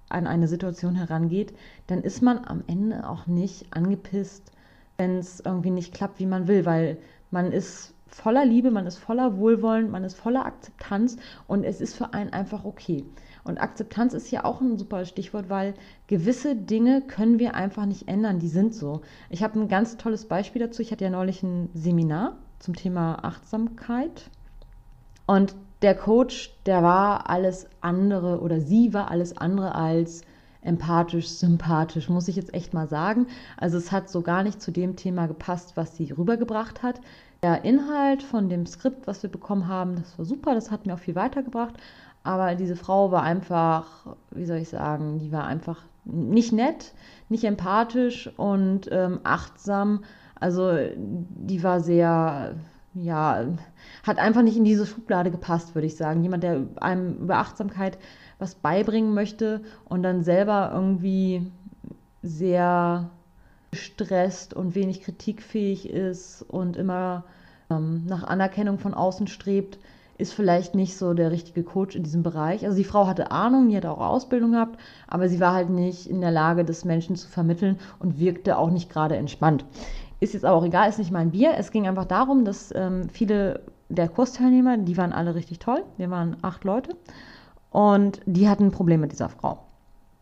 an 0.09 0.27
eine 0.27 0.49
Situation 0.49 0.97
herangeht, 0.97 1.55
dann 1.87 2.03
ist 2.03 2.23
man 2.23 2.45
am 2.45 2.65
Ende 2.67 3.09
auch 3.09 3.29
nicht 3.29 3.73
angepisst, 3.73 4.51
wenn 4.97 5.19
es 5.19 5.39
irgendwie 5.39 5.71
nicht 5.71 5.95
klappt, 5.95 6.19
wie 6.19 6.27
man 6.27 6.49
will, 6.49 6.67
weil 6.67 6.99
man 7.31 7.53
ist 7.53 7.95
voller 8.09 8.45
Liebe, 8.45 8.73
man 8.73 8.89
ist 8.89 8.99
voller 8.99 9.37
Wohlwollen, 9.37 9.93
man 9.93 10.03
ist 10.03 10.17
voller 10.17 10.45
Akzeptanz 10.45 11.19
und 11.47 11.63
es 11.63 11.81
ist 11.81 11.95
für 11.95 12.13
einen 12.15 12.33
einfach 12.33 12.65
okay. 12.65 13.05
Und 13.45 13.61
Akzeptanz 13.61 14.15
ist 14.15 14.31
ja 14.31 14.45
auch 14.45 14.61
ein 14.61 14.79
super 14.79 15.05
Stichwort, 15.05 15.51
weil 15.51 15.75
gewisse 16.07 16.57
Dinge 16.57 17.03
können 17.03 17.39
wir 17.39 17.55
einfach 17.55 17.85
nicht 17.85 18.09
ändern, 18.09 18.39
die 18.39 18.49
sind 18.49 18.75
so. 18.75 19.03
Ich 19.29 19.43
habe 19.43 19.61
ein 19.61 19.69
ganz 19.69 19.99
tolles 19.99 20.27
Beispiel 20.27 20.63
dazu. 20.63 20.81
Ich 20.81 20.93
hatte 20.93 21.05
ja 21.05 21.11
neulich 21.11 21.43
ein 21.43 21.69
Seminar 21.75 22.39
zum 22.59 22.75
Thema 22.75 23.23
Achtsamkeit. 23.23 24.31
Und 25.27 25.55
der 25.83 25.95
Coach, 25.95 26.55
der 26.65 26.83
war 26.83 27.29
alles 27.29 27.69
andere 27.83 28.41
oder 28.41 28.61
sie 28.61 28.95
war 28.95 29.11
alles 29.11 29.37
andere 29.37 29.75
als 29.75 30.23
empathisch, 30.63 31.29
sympathisch, 31.29 32.09
muss 32.09 32.29
ich 32.29 32.37
jetzt 32.37 32.55
echt 32.55 32.73
mal 32.73 32.89
sagen. 32.89 33.27
Also 33.59 33.77
es 33.77 33.93
hat 33.93 34.09
so 34.09 34.23
gar 34.23 34.43
nicht 34.43 34.63
zu 34.63 34.71
dem 34.71 34.97
Thema 34.97 35.27
gepasst, 35.27 35.77
was 35.77 35.97
sie 35.97 36.11
rübergebracht 36.11 36.83
hat. 36.83 37.01
Der 37.43 37.65
Inhalt 37.65 38.23
von 38.23 38.49
dem 38.49 38.65
Skript, 38.65 39.07
was 39.07 39.23
wir 39.23 39.31
bekommen 39.31 39.69
haben, 39.69 39.97
das 39.97 40.19
war 40.19 40.25
super, 40.25 40.55
das 40.55 40.71
hat 40.71 40.87
mir 40.87 40.95
auch 40.95 40.99
viel 40.99 41.15
weitergebracht. 41.15 41.75
Aber 42.25 42.55
diese 42.55 42.75
Frau 42.75 43.13
war 43.13 43.23
einfach, 43.23 43.87
wie 44.31 44.47
soll 44.47 44.57
ich 44.57 44.71
sagen, 44.71 45.19
die 45.19 45.31
war 45.31 45.45
einfach 45.45 45.83
nicht 46.05 46.53
nett, 46.53 46.95
nicht 47.29 47.45
empathisch 47.45 48.31
und 48.37 48.89
ähm, 48.91 49.21
achtsam. 49.25 50.05
Also 50.41 50.73
die 50.97 51.63
war 51.63 51.81
sehr, 51.81 52.57
ja, 52.95 53.45
hat 54.03 54.19
einfach 54.19 54.43
nicht 54.43 54.57
in 54.57 54.65
diese 54.65 54.87
Schublade 54.87 55.31
gepasst, 55.31 55.75
würde 55.75 55.87
ich 55.87 55.97
sagen. 55.97 56.23
Jemand, 56.23 56.43
der 56.43 56.63
einem 56.81 57.19
über 57.19 57.37
Achtsamkeit 57.37 57.99
was 58.39 58.55
beibringen 58.55 59.15
möchte 59.15 59.63
und 59.85 60.03
dann 60.03 60.25
selber 60.25 60.71
irgendwie 60.75 61.53
sehr 62.23 63.11
gestresst 63.71 64.55
und 64.55 64.75
wenig 64.75 65.03
kritikfähig 65.03 65.91
ist 65.91 66.43
und 66.43 66.77
immer 66.77 67.25
ähm, 67.71 68.05
nach 68.07 68.25
Anerkennung 68.25 68.79
von 68.79 68.95
außen 68.95 69.27
strebt, 69.27 69.79
ist 70.17 70.33
vielleicht 70.33 70.75
nicht 70.75 70.97
so 70.97 71.15
der 71.15 71.31
richtige 71.31 71.63
Coach 71.63 71.97
in 71.97 72.03
diesem 72.03 72.23
Bereich. 72.23 72.65
Also 72.65 72.77
die 72.77 72.85
Frau 72.85 73.07
hatte 73.07 73.31
Ahnung, 73.31 73.69
die 73.69 73.77
hatte 73.77 73.91
auch 73.91 74.01
Ausbildung 74.01 74.53
gehabt, 74.53 74.79
aber 75.09 75.29
sie 75.29 75.41
war 75.41 75.55
halt 75.55 75.71
nicht 75.71 76.07
in 76.09 76.21
der 76.21 76.31
Lage, 76.31 76.65
das 76.65 76.85
Menschen 76.85 77.17
zu 77.17 77.29
vermitteln 77.29 77.79
und 77.99 78.19
wirkte 78.19 78.59
auch 78.59 78.71
nicht 78.71 78.91
gerade 78.91 79.17
entspannt. 79.17 79.65
Ist 80.21 80.35
jetzt 80.35 80.45
aber 80.45 80.57
auch 80.57 80.65
egal, 80.65 80.89
ist 80.89 80.99
nicht 80.99 81.11
mein 81.11 81.33
Bier. 81.33 81.55
Es 81.59 81.71
ging 81.71 81.89
einfach 81.89 82.07
darum, 82.07 82.45
dass 82.45 82.73
ähm, 82.75 83.09
viele 83.09 83.61
der 83.89 84.09
Kursteilnehmer, 84.09 84.79
die 84.79 84.97
waren 84.97 85.13
alle 85.13 85.35
richtig 85.35 85.59
toll. 85.59 85.83
Wir 85.97 86.11
waren 86.11 86.37
acht 86.43 86.65
Leute 86.65 86.97
und 87.71 88.21
die 88.25 88.49
hatten 88.49 88.67
ein 88.67 88.71
Problem 88.71 89.01
mit 89.01 89.13
dieser 89.13 89.29
Frau. 89.29 89.59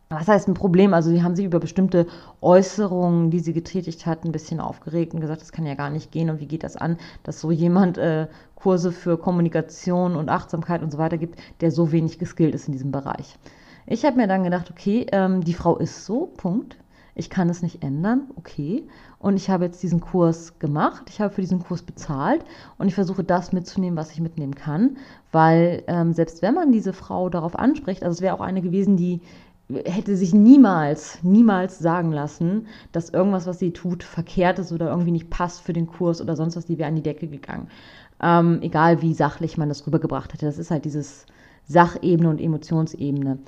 Was 0.09 0.29
heißt 0.29 0.49
ein 0.49 0.55
Problem? 0.55 0.93
Also, 0.93 1.11
die 1.11 1.23
haben 1.23 1.37
sich 1.37 1.47
über 1.47 1.59
bestimmte 1.59 2.07
Äußerungen, 2.41 3.31
die 3.31 3.41
sie 3.41 3.53
getätigt 3.53 4.05
hat, 4.05 4.25
ein 4.25 4.33
bisschen 4.33 4.61
aufgeregt 4.61 5.15
und 5.15 5.21
gesagt, 5.21 5.41
das 5.41 5.53
kann 5.53 5.65
ja 5.65 5.75
gar 5.75 5.91
nicht 5.91 6.13
gehen 6.13 6.29
und 6.29 6.41
wie 6.41 6.47
geht 6.47 6.65
das 6.65 6.77
an, 6.77 6.99
dass 7.23 7.41
so 7.41 7.51
jemand 7.51 7.99
äh, 7.99 8.27
Kurse 8.62 8.92
für 8.92 9.19
Kommunikation 9.19 10.14
und 10.14 10.28
Achtsamkeit 10.28 10.83
und 10.83 10.92
so 10.92 10.99
weiter 10.99 11.19
gibt, 11.19 11.40
der 11.61 11.73
so 11.73 11.90
wenig 11.90 12.19
geskillt 12.21 12.54
ist 12.54 12.69
in 12.69 12.73
diesem 12.73 12.92
Bereich. 12.92 13.37
Ich 13.87 14.04
habe 14.04 14.16
mir 14.16 14.28
dann 14.28 14.45
gedacht, 14.45 14.71
okay, 14.71 15.07
ähm, 15.11 15.42
die 15.42 15.54
Frau 15.54 15.76
ist 15.78 16.07
so, 16.07 16.26
Punkt. 16.37 16.76
Ich 17.14 17.28
kann 17.28 17.50
es 17.50 17.61
nicht 17.61 17.83
ändern, 17.83 18.31
okay. 18.37 18.87
Und 19.19 19.37
ich 19.37 19.50
habe 19.50 19.64
jetzt 19.64 19.83
diesen 19.83 20.00
Kurs 20.00 20.59
gemacht, 20.61 21.04
ich 21.11 21.21
habe 21.21 21.35
für 21.35 21.42
diesen 21.42 21.59
Kurs 21.59 21.83
bezahlt 21.83 22.42
und 22.78 22.88
ich 22.88 22.95
versuche 22.95 23.23
das 23.23 23.52
mitzunehmen, 23.52 23.99
was 23.99 24.12
ich 24.12 24.21
mitnehmen 24.21 24.54
kann, 24.54 24.97
weil 25.31 25.83
ähm, 25.88 26.14
selbst 26.14 26.40
wenn 26.40 26.54
man 26.54 26.73
diese 26.73 26.95
Frau 26.95 27.28
darauf 27.28 27.59
anspricht, 27.59 28.02
also 28.02 28.14
es 28.14 28.23
wäre 28.23 28.35
auch 28.35 28.40
eine 28.40 28.62
gewesen, 28.62 28.97
die 28.97 29.21
hätte 29.85 30.16
sich 30.16 30.33
niemals, 30.35 31.23
niemals 31.23 31.78
sagen 31.78 32.12
lassen, 32.12 32.66
dass 32.92 33.11
irgendwas, 33.11 33.47
was 33.47 33.59
sie 33.59 33.73
tut, 33.73 34.02
verkehrt 34.02 34.59
ist 34.59 34.73
oder 34.73 34.88
irgendwie 34.88 35.12
nicht 35.12 35.31
passt 35.31 35.61
für 35.62 35.73
den 35.73 35.87
Kurs 35.87 36.21
oder 36.21 36.37
sonst 36.37 36.57
was, 36.57 36.66
die 36.66 36.78
wäre 36.78 36.88
an 36.88 36.97
die 36.97 37.02
Decke 37.02 37.26
gegangen. 37.26 37.69
Ähm, 38.23 38.59
egal 38.62 39.02
wie 39.02 39.14
sachlich 39.14 39.59
man 39.59 39.69
das 39.69 39.87
rübergebracht 39.87 40.33
hätte. 40.33 40.47
Das 40.47 40.59
ist 40.59 40.71
halt 40.71 40.85
dieses 40.85 41.26
Sachebene 41.67 42.31
und 42.31 42.41
Emotionsebene. 42.41 43.38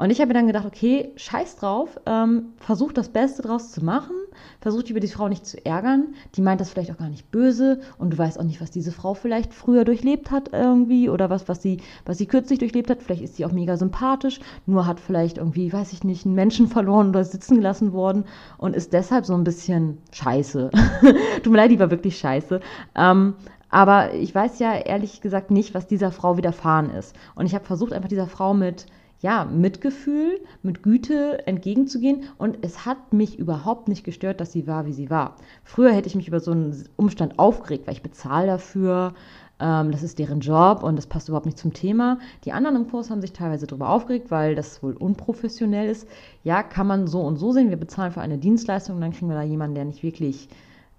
Und 0.00 0.10
ich 0.10 0.20
habe 0.20 0.28
mir 0.28 0.34
dann 0.34 0.46
gedacht, 0.46 0.64
okay, 0.64 1.10
scheiß 1.16 1.56
drauf, 1.56 1.98
ähm, 2.06 2.52
versuch 2.58 2.92
das 2.92 3.08
Beste 3.08 3.42
draus 3.42 3.72
zu 3.72 3.84
machen, 3.84 4.14
versuch 4.60 4.82
dich 4.82 4.92
über 4.92 5.00
die 5.00 5.08
Frau 5.08 5.28
nicht 5.28 5.44
zu 5.44 5.64
ärgern. 5.66 6.14
Die 6.36 6.40
meint 6.40 6.60
das 6.60 6.70
vielleicht 6.70 6.92
auch 6.92 6.98
gar 6.98 7.08
nicht 7.08 7.32
böse 7.32 7.80
und 7.98 8.12
du 8.12 8.18
weißt 8.18 8.38
auch 8.38 8.44
nicht, 8.44 8.60
was 8.60 8.70
diese 8.70 8.92
Frau 8.92 9.14
vielleicht 9.14 9.52
früher 9.52 9.84
durchlebt 9.84 10.30
hat 10.30 10.50
irgendwie 10.52 11.08
oder 11.08 11.30
was, 11.30 11.48
was 11.48 11.62
sie, 11.62 11.78
was 12.06 12.16
sie 12.16 12.26
kürzlich 12.26 12.60
durchlebt 12.60 12.90
hat. 12.90 13.02
Vielleicht 13.02 13.22
ist 13.22 13.34
sie 13.34 13.44
auch 13.44 13.50
mega 13.50 13.76
sympathisch, 13.76 14.38
nur 14.66 14.86
hat 14.86 15.00
vielleicht 15.00 15.38
irgendwie, 15.38 15.72
weiß 15.72 15.92
ich 15.92 16.04
nicht, 16.04 16.24
einen 16.24 16.36
Menschen 16.36 16.68
verloren 16.68 17.08
oder 17.08 17.24
sitzen 17.24 17.56
gelassen 17.56 17.92
worden 17.92 18.24
und 18.56 18.76
ist 18.76 18.92
deshalb 18.92 19.26
so 19.26 19.34
ein 19.34 19.42
bisschen 19.42 19.98
scheiße. 20.12 20.70
Tut 21.42 21.52
mir 21.52 21.58
leid, 21.58 21.72
die 21.72 21.80
war 21.80 21.90
wirklich 21.90 22.18
scheiße. 22.18 22.60
Ähm, 22.94 23.34
aber 23.70 24.14
ich 24.14 24.34
weiß 24.34 24.58
ja 24.58 24.74
ehrlich 24.74 25.20
gesagt 25.20 25.50
nicht, 25.50 25.74
was 25.74 25.86
dieser 25.86 26.12
Frau 26.12 26.36
widerfahren 26.36 26.90
ist. 26.90 27.14
Und 27.34 27.46
ich 27.46 27.54
habe 27.54 27.64
versucht, 27.64 27.92
einfach 27.92 28.08
dieser 28.08 28.26
Frau 28.26 28.54
mit 28.54 28.86
ja, 29.20 29.44
Mitgefühl, 29.44 30.40
mit 30.62 30.82
Güte 30.82 31.46
entgegenzugehen. 31.46 32.24
Und 32.38 32.58
es 32.62 32.86
hat 32.86 33.12
mich 33.12 33.38
überhaupt 33.38 33.88
nicht 33.88 34.04
gestört, 34.04 34.40
dass 34.40 34.52
sie 34.52 34.66
war, 34.66 34.86
wie 34.86 34.92
sie 34.92 35.10
war. 35.10 35.36
Früher 35.64 35.92
hätte 35.92 36.08
ich 36.08 36.14
mich 36.14 36.28
über 36.28 36.40
so 36.40 36.52
einen 36.52 36.88
Umstand 36.96 37.38
aufgeregt, 37.38 37.86
weil 37.86 37.94
ich 37.94 38.02
bezahle 38.02 38.46
dafür. 38.46 39.14
Ähm, 39.60 39.90
das 39.90 40.04
ist 40.04 40.20
deren 40.20 40.38
Job 40.38 40.84
und 40.84 40.96
das 40.96 41.08
passt 41.08 41.28
überhaupt 41.28 41.46
nicht 41.46 41.58
zum 41.58 41.72
Thema. 41.72 42.18
Die 42.44 42.52
anderen 42.52 42.76
im 42.76 42.88
Kurs 42.88 43.10
haben 43.10 43.20
sich 43.20 43.32
teilweise 43.32 43.66
darüber 43.66 43.90
aufgeregt, 43.90 44.30
weil 44.30 44.54
das 44.54 44.82
wohl 44.84 44.96
unprofessionell 44.96 45.88
ist. 45.88 46.06
Ja, 46.44 46.62
kann 46.62 46.86
man 46.86 47.08
so 47.08 47.20
und 47.22 47.36
so 47.38 47.50
sehen. 47.52 47.70
Wir 47.70 47.76
bezahlen 47.76 48.12
für 48.12 48.20
eine 48.20 48.38
Dienstleistung 48.38 48.94
und 48.96 49.00
dann 49.00 49.12
kriegen 49.12 49.28
wir 49.28 49.36
da 49.36 49.42
jemanden, 49.42 49.74
der 49.74 49.84
nicht 49.84 50.04
wirklich 50.04 50.48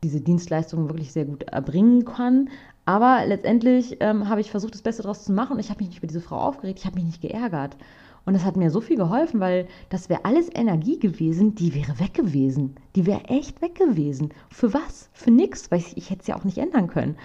diese 0.03 0.21
Dienstleistung 0.21 0.87
wirklich 0.87 1.11
sehr 1.11 1.25
gut 1.25 1.43
erbringen 1.43 2.05
kann. 2.05 2.49
Aber 2.85 3.25
letztendlich 3.25 3.97
ähm, 3.99 4.29
habe 4.29 4.41
ich 4.41 4.51
versucht, 4.51 4.73
das 4.73 4.81
Beste 4.81 5.03
daraus 5.03 5.23
zu 5.23 5.31
machen 5.31 5.53
und 5.53 5.59
ich 5.59 5.69
habe 5.69 5.79
mich 5.79 5.89
nicht 5.89 5.99
über 5.99 6.07
diese 6.07 6.21
Frau 6.21 6.37
aufgeregt, 6.37 6.79
ich 6.79 6.85
habe 6.85 6.95
mich 6.95 7.05
nicht 7.05 7.21
geärgert. 7.21 7.77
Und 8.25 8.33
das 8.33 8.45
hat 8.45 8.57
mir 8.57 8.69
so 8.69 8.81
viel 8.81 8.97
geholfen, 8.97 9.39
weil 9.39 9.67
das 9.89 10.09
wäre 10.09 10.25
alles 10.25 10.49
Energie 10.53 10.99
gewesen, 10.99 11.55
die 11.55 11.73
wäre 11.73 11.99
weg 11.99 12.13
gewesen. 12.13 12.75
Die 12.95 13.05
wäre 13.05 13.23
echt 13.25 13.61
weg 13.61 13.75
gewesen. 13.75 14.31
Für 14.49 14.73
was? 14.73 15.09
Für 15.13 15.31
nichts, 15.31 15.71
weil 15.71 15.79
ich, 15.79 15.97
ich 15.97 16.09
hätte 16.09 16.21
es 16.21 16.27
ja 16.27 16.35
auch 16.35 16.43
nicht 16.43 16.57
ändern 16.57 16.87
können. 16.87 17.15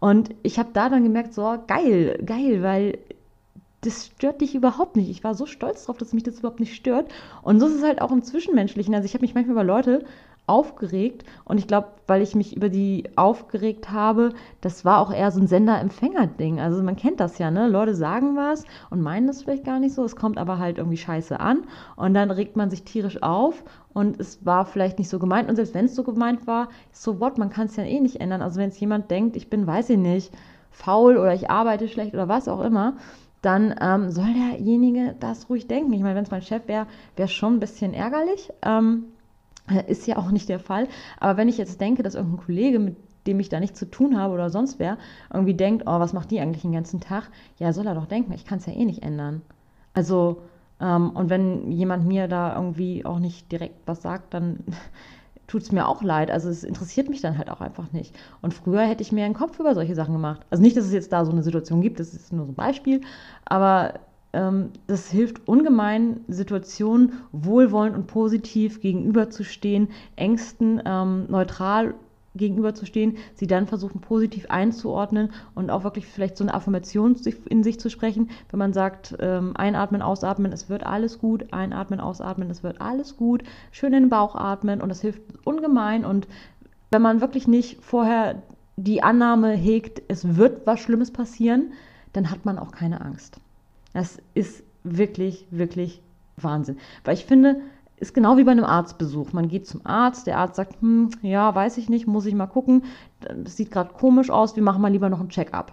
Und 0.00 0.34
ich 0.42 0.58
habe 0.58 0.70
da 0.72 0.88
dann 0.88 1.02
gemerkt, 1.02 1.34
so 1.34 1.56
geil, 1.66 2.20
geil, 2.24 2.62
weil 2.62 2.98
das 3.82 4.06
stört 4.06 4.40
dich 4.40 4.54
überhaupt 4.54 4.96
nicht. 4.96 5.08
Ich 5.08 5.24
war 5.24 5.34
so 5.34 5.46
stolz 5.46 5.82
darauf, 5.82 5.96
dass 5.96 6.12
mich 6.12 6.24
das 6.24 6.40
überhaupt 6.40 6.60
nicht 6.60 6.74
stört. 6.74 7.10
Und 7.42 7.60
so 7.60 7.66
ist 7.66 7.76
es 7.76 7.82
halt 7.82 8.02
auch 8.02 8.12
im 8.12 8.22
Zwischenmenschlichen. 8.22 8.94
Also 8.94 9.06
ich 9.06 9.14
habe 9.14 9.22
mich 9.22 9.34
manchmal 9.34 9.54
über 9.54 9.64
Leute 9.64 10.04
aufgeregt 10.50 11.24
und 11.44 11.58
ich 11.58 11.68
glaube, 11.68 11.88
weil 12.08 12.22
ich 12.22 12.34
mich 12.34 12.56
über 12.56 12.68
die 12.68 13.04
aufgeregt 13.14 13.90
habe, 13.92 14.30
das 14.60 14.84
war 14.84 14.98
auch 14.98 15.12
eher 15.12 15.30
so 15.30 15.40
ein 15.40 15.46
Sender-Empfänger-Ding. 15.46 16.58
Also 16.58 16.82
man 16.82 16.96
kennt 16.96 17.20
das 17.20 17.38
ja, 17.38 17.52
ne? 17.52 17.68
Leute 17.68 17.94
sagen 17.94 18.36
was 18.36 18.64
und 18.90 19.00
meinen 19.00 19.28
das 19.28 19.42
vielleicht 19.42 19.64
gar 19.64 19.78
nicht 19.78 19.94
so, 19.94 20.04
es 20.04 20.16
kommt 20.16 20.38
aber 20.38 20.58
halt 20.58 20.78
irgendwie 20.78 20.96
scheiße 20.96 21.38
an 21.38 21.62
und 21.94 22.14
dann 22.14 22.32
regt 22.32 22.56
man 22.56 22.68
sich 22.68 22.82
tierisch 22.82 23.22
auf 23.22 23.62
und 23.92 24.18
es 24.18 24.44
war 24.44 24.64
vielleicht 24.64 24.98
nicht 24.98 25.08
so 25.08 25.20
gemeint 25.20 25.48
und 25.48 25.54
selbst 25.54 25.74
wenn 25.74 25.84
es 25.84 25.94
so 25.94 26.02
gemeint 26.02 26.48
war, 26.48 26.68
so 26.90 27.20
what, 27.20 27.38
man 27.38 27.50
kann 27.50 27.66
es 27.66 27.76
ja 27.76 27.84
eh 27.84 28.00
nicht 28.00 28.20
ändern. 28.20 28.42
Also 28.42 28.58
wenn 28.58 28.70
es 28.70 28.80
jemand 28.80 29.10
denkt, 29.10 29.36
ich 29.36 29.48
bin, 29.48 29.66
weiß 29.66 29.90
ich 29.90 29.98
nicht, 29.98 30.32
faul 30.72 31.16
oder 31.16 31.32
ich 31.32 31.48
arbeite 31.48 31.86
schlecht 31.86 32.12
oder 32.12 32.28
was 32.28 32.48
auch 32.48 32.60
immer, 32.60 32.96
dann 33.42 33.74
ähm, 33.80 34.10
soll 34.10 34.32
derjenige 34.34 35.14
das 35.18 35.48
ruhig 35.48 35.66
denken. 35.66 35.92
Ich 35.92 36.02
meine, 36.02 36.16
wenn 36.16 36.24
es 36.24 36.30
mein 36.30 36.42
Chef 36.42 36.66
wäre, 36.66 36.86
wäre 37.16 37.26
es 37.26 37.32
schon 37.32 37.54
ein 37.54 37.60
bisschen 37.60 37.94
ärgerlich. 37.94 38.52
Ähm, 38.62 39.04
ist 39.88 40.06
ja 40.06 40.16
auch 40.16 40.30
nicht 40.30 40.48
der 40.48 40.58
Fall. 40.60 40.88
Aber 41.18 41.36
wenn 41.36 41.48
ich 41.48 41.58
jetzt 41.58 41.80
denke, 41.80 42.02
dass 42.02 42.14
irgendein 42.14 42.44
Kollege, 42.44 42.78
mit 42.78 42.96
dem 43.26 43.40
ich 43.40 43.48
da 43.48 43.60
nichts 43.60 43.78
zu 43.78 43.90
tun 43.90 44.18
habe 44.18 44.34
oder 44.34 44.50
sonst 44.50 44.78
wer, 44.78 44.96
irgendwie 45.32 45.54
denkt, 45.54 45.84
oh, 45.86 45.98
was 46.00 46.12
macht 46.12 46.30
die 46.30 46.40
eigentlich 46.40 46.62
den 46.62 46.72
ganzen 46.72 47.00
Tag? 47.00 47.30
Ja, 47.58 47.72
soll 47.72 47.86
er 47.86 47.94
doch 47.94 48.06
denken, 48.06 48.32
ich 48.32 48.44
kann 48.44 48.58
es 48.58 48.66
ja 48.66 48.72
eh 48.72 48.84
nicht 48.84 49.02
ändern. 49.02 49.42
Also 49.94 50.42
Ähm, 50.80 51.10
und 51.10 51.28
wenn 51.30 51.70
jemand 51.72 52.06
mir 52.06 52.26
da 52.28 52.54
irgendwie 52.56 53.04
auch 53.04 53.18
nicht 53.18 53.52
direkt 53.52 53.86
was 53.86 54.02
sagt, 54.02 54.32
dann 54.34 54.60
tut 55.46 55.62
es 55.62 55.72
mir 55.72 55.86
auch 55.88 56.02
leid. 56.02 56.30
Also 56.30 56.48
es 56.48 56.64
interessiert 56.64 57.08
mich 57.10 57.20
dann 57.20 57.36
halt 57.38 57.50
auch 57.50 57.60
einfach 57.60 57.92
nicht. 57.92 58.14
Und 58.42 58.54
früher 58.54 58.82
hätte 58.82 59.02
ich 59.02 59.12
mir 59.12 59.24
einen 59.24 59.34
Kopf 59.34 59.58
über 59.60 59.74
solche 59.74 59.94
Sachen 59.94 60.14
gemacht. 60.14 60.40
Also 60.50 60.62
nicht, 60.62 60.76
dass 60.76 60.86
es 60.86 60.92
jetzt 60.92 61.12
da 61.12 61.24
so 61.24 61.32
eine 61.32 61.42
Situation 61.42 61.82
gibt, 61.82 62.00
das 62.00 62.14
ist 62.14 62.32
nur 62.32 62.46
so 62.46 62.52
ein 62.52 62.54
Beispiel, 62.56 63.02
aber 63.44 63.94
das 64.32 65.10
hilft 65.10 65.46
ungemein, 65.48 66.20
Situationen 66.28 67.14
wohlwollend 67.32 67.96
und 67.96 68.06
positiv 68.06 68.80
gegenüberzustehen, 68.80 69.88
Ängsten 70.16 70.80
ähm, 70.84 71.26
neutral 71.28 71.94
gegenüberzustehen, 72.36 73.16
sie 73.34 73.48
dann 73.48 73.66
versuchen 73.66 74.00
positiv 74.00 74.46
einzuordnen 74.48 75.30
und 75.56 75.70
auch 75.70 75.82
wirklich 75.82 76.06
vielleicht 76.06 76.36
so 76.36 76.44
eine 76.44 76.54
Affirmation 76.54 77.16
in 77.48 77.64
sich 77.64 77.80
zu 77.80 77.90
sprechen, 77.90 78.30
wenn 78.50 78.58
man 78.58 78.72
sagt, 78.72 79.16
ähm, 79.18 79.56
einatmen, 79.56 80.00
ausatmen, 80.00 80.52
es 80.52 80.68
wird 80.68 80.86
alles 80.86 81.18
gut, 81.18 81.52
einatmen, 81.52 81.98
ausatmen, 81.98 82.48
es 82.50 82.62
wird 82.62 82.80
alles 82.80 83.16
gut, 83.16 83.42
schön 83.72 83.92
in 83.92 84.04
den 84.04 84.10
Bauch 84.10 84.36
atmen 84.36 84.80
und 84.80 84.90
das 84.90 85.00
hilft 85.00 85.22
ungemein 85.44 86.04
und 86.04 86.28
wenn 86.92 87.02
man 87.02 87.20
wirklich 87.20 87.48
nicht 87.48 87.82
vorher 87.82 88.42
die 88.76 89.02
Annahme 89.02 89.50
hegt, 89.50 90.02
es 90.08 90.36
wird 90.36 90.66
was 90.66 90.80
Schlimmes 90.80 91.10
passieren, 91.12 91.72
dann 92.12 92.30
hat 92.30 92.44
man 92.44 92.58
auch 92.58 92.70
keine 92.70 93.00
Angst. 93.00 93.40
Das 93.92 94.18
ist 94.34 94.62
wirklich, 94.84 95.46
wirklich 95.50 96.02
Wahnsinn. 96.36 96.78
Weil 97.04 97.14
ich 97.14 97.24
finde, 97.24 97.60
ist 98.00 98.14
genau 98.14 98.36
wie 98.38 98.44
bei 98.44 98.52
einem 98.52 98.64
Arztbesuch. 98.64 99.32
Man 99.32 99.48
geht 99.48 99.66
zum 99.66 99.84
Arzt, 99.84 100.26
der 100.26 100.38
Arzt 100.38 100.56
sagt, 100.56 100.80
hm, 100.80 101.10
ja, 101.22 101.54
weiß 101.54 101.76
ich 101.76 101.88
nicht, 101.88 102.06
muss 102.06 102.26
ich 102.26 102.34
mal 102.34 102.46
gucken. 102.46 102.84
Das 103.20 103.56
sieht 103.56 103.70
gerade 103.70 103.92
komisch 103.92 104.30
aus, 104.30 104.56
wir 104.56 104.62
machen 104.62 104.80
mal 104.80 104.90
lieber 104.90 105.10
noch 105.10 105.20
einen 105.20 105.28
Check-up. 105.28 105.72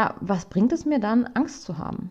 Ja, 0.00 0.14
was 0.20 0.46
bringt 0.46 0.72
es 0.72 0.86
mir 0.86 0.98
dann, 0.98 1.26
Angst 1.34 1.62
zu 1.62 1.78
haben? 1.78 2.10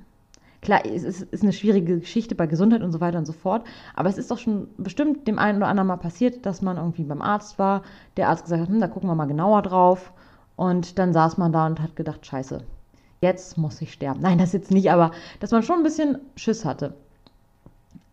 Klar, 0.62 0.84
es 0.86 1.04
ist 1.04 1.44
eine 1.44 1.54
schwierige 1.54 2.00
Geschichte 2.00 2.34
bei 2.34 2.48
Gesundheit 2.48 2.82
und 2.82 2.92
so 2.92 3.00
weiter 3.00 3.20
und 3.20 3.28
so 3.28 3.34
fort, 3.34 3.68
aber 3.94 4.10
es 4.10 4.18
ist 4.18 4.32
doch 4.32 4.40
schon 4.40 4.68
bestimmt 4.78 5.28
dem 5.28 5.38
einen 5.38 5.60
oder 5.60 5.68
anderen 5.68 5.88
mal 5.88 5.98
passiert, 5.98 6.44
dass 6.46 6.64
man 6.64 6.78
irgendwie 6.78 7.04
beim 7.04 7.22
Arzt 7.22 7.60
war, 7.60 7.84
der 8.18 8.30
Arzt 8.30 8.46
gesagt 8.46 8.64
hat, 8.64 8.70
hm, 8.70 8.80
da 8.80 8.88
gucken 8.88 9.08
wir 9.08 9.14
mal 9.14 9.26
genauer 9.26 9.62
drauf 9.62 10.12
und 10.56 10.98
dann 10.98 11.14
saß 11.14 11.38
man 11.38 11.52
da 11.52 11.68
und 11.68 11.82
hat 11.82 11.96
gedacht, 11.96 12.26
scheiße, 12.26 12.64
jetzt 13.26 13.58
muss 13.58 13.82
ich 13.82 13.92
sterben. 13.92 14.22
Nein, 14.22 14.38
das 14.38 14.54
jetzt 14.54 14.72
nicht, 14.72 14.92
aber 14.92 15.12
dass 15.40 15.52
man 15.52 15.64
schon 15.64 15.78
ein 15.78 15.84
bisschen 15.84 16.20
Schiss 16.36 16.64
hatte. 16.64 16.94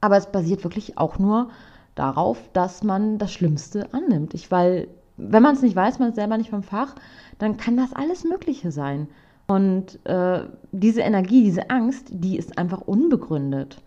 Aber 0.00 0.16
es 0.16 0.26
basiert 0.26 0.64
wirklich 0.64 0.99
auch 0.99 1.19
nur 1.19 1.50
darauf, 1.95 2.38
dass 2.52 2.83
man 2.83 3.19
das 3.19 3.33
Schlimmste 3.33 3.92
annimmt. 3.92 4.35
Ich, 4.35 4.50
weil, 4.50 4.88
wenn 5.16 5.42
man 5.42 5.54
es 5.54 5.62
nicht 5.62 5.76
weiß, 5.76 5.99
man 5.99 6.09
ist 6.09 6.16
selber 6.16 6.38
nicht 6.38 6.50
vom 6.50 6.62
Fach, 6.62 6.95
dann 7.38 7.57
kann 7.57 7.76
das 7.76 7.92
alles 7.92 8.25
Mögliche 8.25 8.73
sein. 8.73 9.09
Und 9.47 10.04
äh, 10.07 10.40
diese 10.73 11.02
Energie, 11.02 11.45
diese 11.45 11.69
Angst, 11.69 12.07
die 12.11 12.38
ist 12.38 12.57
einfach 12.57 12.81
unbegründet. 12.81 13.83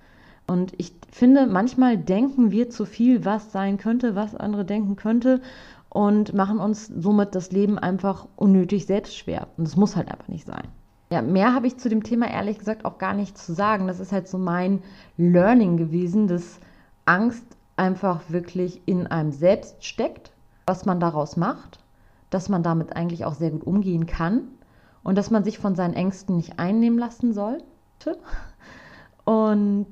Und 0.48 0.74
ich 0.78 0.94
finde, 1.12 1.48
manchmal 1.48 1.98
denken 1.98 2.52
wir 2.52 2.70
zu 2.70 2.86
viel, 2.86 3.26
was 3.26 3.52
sein 3.52 3.78
könnte, 3.78 4.16
was 4.16 4.36
andere 4.36 4.64
denken 4.64 4.96
könnte 4.96 5.42
und 5.90 6.34
machen 6.34 6.60
uns 6.60 6.88
somit 6.88 7.34
das 7.36 7.52
Leben 7.52 7.80
einfach 7.80 8.28
unnötig 8.36 8.86
selbst 8.86 9.18
schwer. 9.18 9.48
Und 9.58 9.66
das 9.66 9.78
muss 9.78 9.96
halt 9.96 10.12
einfach 10.12 10.28
nicht 10.28 10.46
sein. 10.46 10.68
Ja, 11.16 11.22
mehr 11.22 11.54
habe 11.54 11.66
ich 11.66 11.78
zu 11.78 11.88
dem 11.88 12.04
Thema 12.04 12.30
ehrlich 12.30 12.60
gesagt 12.60 12.84
auch 12.84 12.98
gar 12.98 13.14
nicht 13.14 13.38
zu 13.38 13.54
sagen. 13.54 13.88
Das 13.88 14.02
ist 14.02 14.12
halt 14.12 14.28
so 14.28 14.38
mein 14.38 14.84
Learning 15.16 15.78
gewesen, 15.78 16.28
dass 16.28 16.60
Angst 17.06 17.46
einfach 17.78 18.20
wirklich 18.28 18.82
in 18.86 19.08
einem 19.08 19.32
selbst 19.32 19.86
steckt, 19.86 20.34
was 20.66 20.86
man 20.86 21.00
daraus 21.00 21.38
macht, 21.38 21.80
dass 22.32 22.50
man 22.50 22.64
damit 22.64 22.98
eigentlich 22.98 23.24
auch 23.24 23.36
sehr 23.36 23.52
gut 23.52 23.66
umgehen 23.66 24.08
kann 24.08 24.42
und 25.04 25.18
dass 25.18 25.32
man 25.32 25.46
sich 25.46 25.58
von 25.58 25.74
seinen 25.74 25.94
Ängsten 25.94 26.36
nicht 26.36 26.60
einnehmen 26.60 27.00
lassen 27.00 27.32
sollte. 27.32 27.64
Und 29.24 29.88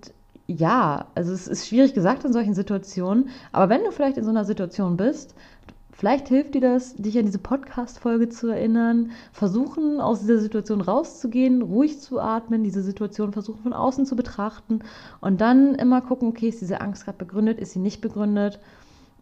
ja, 0.48 1.06
also 1.16 1.32
es 1.32 1.48
ist 1.48 1.70
schwierig 1.70 1.94
gesagt 1.94 2.26
in 2.26 2.34
solchen 2.34 2.54
Situationen, 2.54 3.30
aber 3.54 3.70
wenn 3.70 3.86
du 3.86 3.92
vielleicht 3.92 4.18
in 4.18 4.26
so 4.26 4.30
einer 4.30 4.44
Situation 4.44 4.98
bist, 4.98 5.36
Vielleicht 6.04 6.28
hilft 6.28 6.54
dir 6.54 6.60
das, 6.60 6.96
dich 6.96 7.18
an 7.18 7.28
diese 7.28 7.40
Podcast-Folge 7.40 8.28
zu 8.28 8.50
erinnern, 8.50 9.12
versuchen, 9.32 10.02
aus 10.02 10.20
dieser 10.20 10.38
Situation 10.38 10.82
rauszugehen, 10.82 11.62
ruhig 11.62 12.02
zu 12.02 12.20
atmen, 12.20 12.62
diese 12.62 12.84
Situation 12.84 13.32
versuchen 13.32 13.64
von 13.64 13.72
außen 13.72 14.06
zu 14.06 14.18
betrachten 14.18 14.80
und 15.22 15.40
dann 15.40 15.76
immer 15.76 16.02
gucken, 16.02 16.28
okay, 16.28 16.50
ist 16.50 16.60
diese 16.60 16.82
Angst 16.82 17.06
gerade 17.06 17.20
begründet, 17.20 17.58
ist 17.58 17.72
sie 17.72 17.80
nicht 17.80 18.02
begründet 18.02 18.60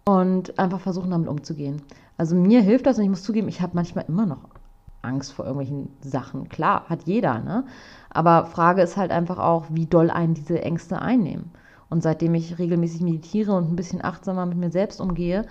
und 0.06 0.58
einfach 0.58 0.80
versuchen, 0.80 1.12
damit 1.12 1.30
umzugehen. 1.30 1.84
Also 2.17 2.36
mir 2.36 2.62
hilft 2.62 2.88
das 2.88 2.98
und 2.98 3.04
ich 3.04 3.12
muss 3.12 3.22
zugeben, 3.22 3.48
ich 3.48 3.62
habe 3.62 3.76
manchmal 3.76 4.06
immer 4.08 4.26
noch 4.26 4.50
Angst 5.04 5.34
vor 5.34 5.46
irgendwelchen 5.46 5.89
Sachen. 6.02 6.50
Klar, 6.50 6.86
hat 6.89 7.04
jeder, 7.04 7.41
ne? 7.41 7.63
Aber 8.10 8.48
Frage 8.48 8.82
ist 8.82 8.98
halt 8.98 9.12
einfach 9.12 9.38
auch, 9.38 9.65
wie 9.70 9.86
doll 9.86 10.10
einen 10.10 10.34
diese 10.34 10.63
Ängste 10.63 11.00
einnehmen. 11.00 11.52
Und 11.91 12.02
seitdem 12.02 12.34
ich 12.34 12.58
regelmäßig 12.58 13.02
meditiere 13.02 13.54
und 13.54 13.72
ein 13.72 13.76
bisschen 13.76 14.04
achtsamer 14.04 14.48
mit 14.48 14.58
mir 14.58 14.72
selbst 14.72 15.00
umgehe, 15.00 15.46